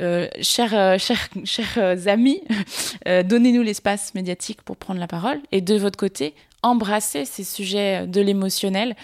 [0.00, 0.96] euh, chers, euh,
[1.76, 2.42] euh, amis,
[3.24, 5.40] donnez-nous l'espace médiatique pour prendre la parole.
[5.52, 8.96] Et de votre côté, embrassez ces sujets de l'émotionnel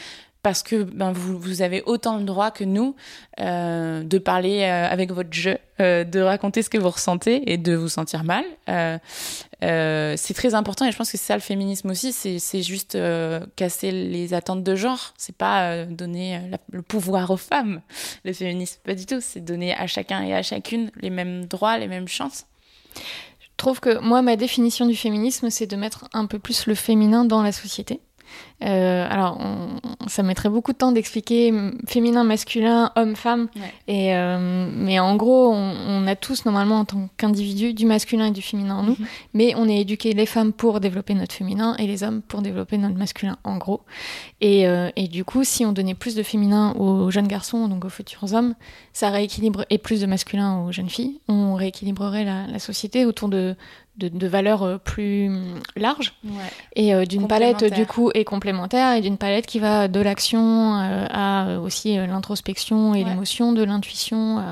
[0.46, 2.94] parce que ben, vous, vous, avez autant le droit que nous
[3.40, 7.58] euh, de parler euh, avec votre jeu, euh, de raconter ce que vous ressentez et
[7.58, 8.44] de vous sentir mal.
[8.68, 12.96] c'est très important et je pense que c'est ça le féminisme aussi, c'est juste
[13.56, 15.14] casser les attentes de genre.
[15.18, 16.40] C'est pas donner
[16.70, 17.80] le pouvoir aux femmes,
[18.24, 19.18] le féminisme, pas du tout.
[19.20, 22.46] C'est donner à chacun et à chacune les mêmes droits, les mêmes chances.
[23.40, 26.76] Je trouve que moi, ma définition du féminisme, c'est de mettre un peu plus le
[26.76, 28.00] féminin dans la société.
[28.64, 29.38] Euh, alors,
[30.06, 31.52] ça mettrait beaucoup de temps d'expliquer
[31.86, 33.48] féminin, masculin, homme, femme.
[33.86, 38.30] Et, euh, mais en gros, on, a tous, normalement, en tant qu'individu, du masculin et
[38.30, 38.96] du féminin en nous.
[38.98, 39.06] Mhm.
[39.34, 42.78] Mais on est éduqué, les femmes, pour développer notre féminin et les hommes pour développer
[42.78, 43.82] notre masculin, en gros.
[44.40, 47.84] Et, euh, et du coup, si on donnait plus de féminin aux jeunes garçons, donc
[47.84, 48.54] aux futurs hommes,
[48.92, 53.28] ça rééquilibre, et plus de masculin aux jeunes filles, on rééquilibrerait la, la société autour
[53.28, 53.54] de,
[53.98, 56.14] de, valeurs euh, plus hum, larges
[56.74, 60.78] et euh, d'une palette du coup et complémentaire et d'une palette qui va de l'action
[60.78, 64.42] euh, à aussi l'introspection et l'émotion, de l'intuition.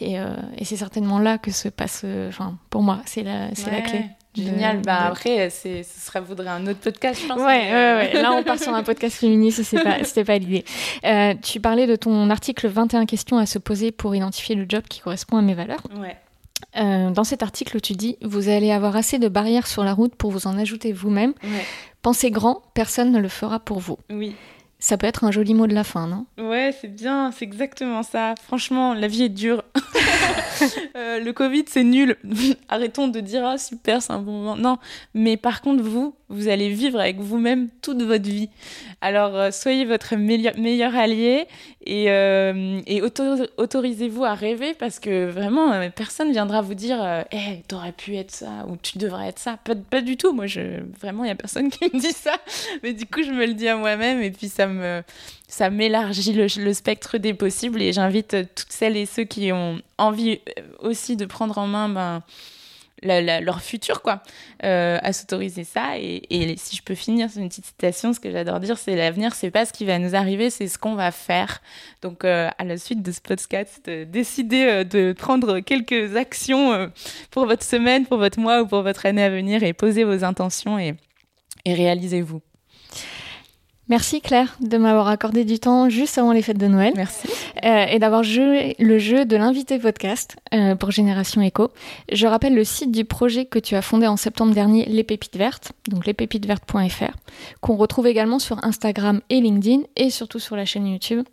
[0.00, 3.80] et, et c'est certainement là que se passe, enfin pour moi, c'est la, c'est la
[3.80, 4.04] clé.
[4.32, 4.80] Génial.
[4.82, 7.38] bah après, ce serait voudrait un autre podcast, je pense.
[7.38, 8.22] Ouais, ouais, ouais.
[8.22, 10.64] Là, on part sur un podcast féministe, c'est pas, c'était pas l'idée.
[11.42, 15.00] tu parlais de ton article 21 questions à se poser pour identifier le job qui
[15.00, 15.82] correspond à mes valeurs.
[15.98, 16.16] Ouais.
[16.76, 20.14] Euh, dans cet article, tu dis Vous allez avoir assez de barrières sur la route
[20.14, 21.34] pour vous en ajouter vous-même.
[22.02, 23.98] Pensez grand, personne ne le fera pour vous.
[24.10, 24.34] Oui.
[24.78, 26.24] Ça peut être un joli mot de la fin, non?
[26.38, 28.34] Ouais, c'est bien, c'est exactement ça.
[28.42, 29.62] Franchement, la vie est dure.
[30.94, 32.16] Euh, le Covid, c'est nul.
[32.68, 34.56] Arrêtons de dire ah super, c'est un bon moment.
[34.56, 34.76] Non,
[35.14, 38.48] mais par contre, vous, vous allez vivre avec vous-même toute votre vie.
[39.00, 41.46] Alors, euh, soyez votre meilleur, allié
[41.84, 42.80] et, euh,
[43.58, 48.16] autorisez-vous à rêver parce que vraiment, euh, personne viendra vous dire Eh, hey, t'aurais pu
[48.16, 49.58] être ça ou tu devrais être ça.
[49.90, 50.32] Pas, du tout.
[50.32, 50.46] Moi,
[51.00, 52.36] vraiment, il n'y a personne qui me dit ça.
[52.82, 55.02] Mais du coup, je me le dis à moi-même et puis ça me
[55.48, 59.80] ça m'élargit le, le, spectre des possibles et j'invite toutes celles et ceux qui ont
[59.98, 60.38] envie
[60.78, 62.22] aussi de prendre en main ben,
[63.02, 64.22] leur futur, quoi,
[64.64, 65.98] euh, à s'autoriser ça.
[65.98, 69.34] Et, si je peux finir sur une petite citation, ce que j'adore dire, c'est l'avenir,
[69.34, 71.60] c'est pas ce qui va nous arriver, c'est ce qu'on va faire.
[72.02, 76.90] Donc, euh, à la suite de ce podcast, euh, décidez de prendre quelques actions
[77.30, 80.24] pour votre semaine, pour votre mois ou pour votre année à venir et posez vos
[80.24, 80.94] intentions et
[81.66, 82.40] réalisez-vous.
[83.90, 86.92] Merci Claire de m'avoir accordé du temps juste avant les fêtes de Noël.
[86.94, 87.28] Merci.
[87.64, 91.72] Euh, et d'avoir joué le jeu de l'invité podcast euh, pour Génération Echo.
[92.12, 95.36] Je rappelle le site du projet que tu as fondé en septembre dernier, Les Pépites
[95.36, 97.16] Vertes, donc lespépitesvertes.fr,
[97.60, 101.24] qu'on retrouve également sur Instagram et LinkedIn et surtout sur la chaîne YouTube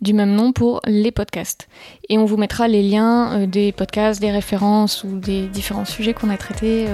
[0.00, 1.66] du même nom pour les podcasts.
[2.08, 6.14] Et on vous mettra les liens euh, des podcasts, des références ou des différents sujets
[6.14, 6.86] qu'on a traités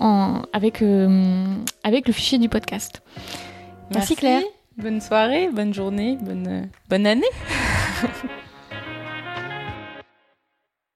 [0.00, 0.82] en, avec,
[1.84, 3.00] avec le fichier du podcast.
[3.90, 4.42] Merci, Claire.
[4.76, 7.26] Bonne soirée, bonne journée, bonne, bonne année.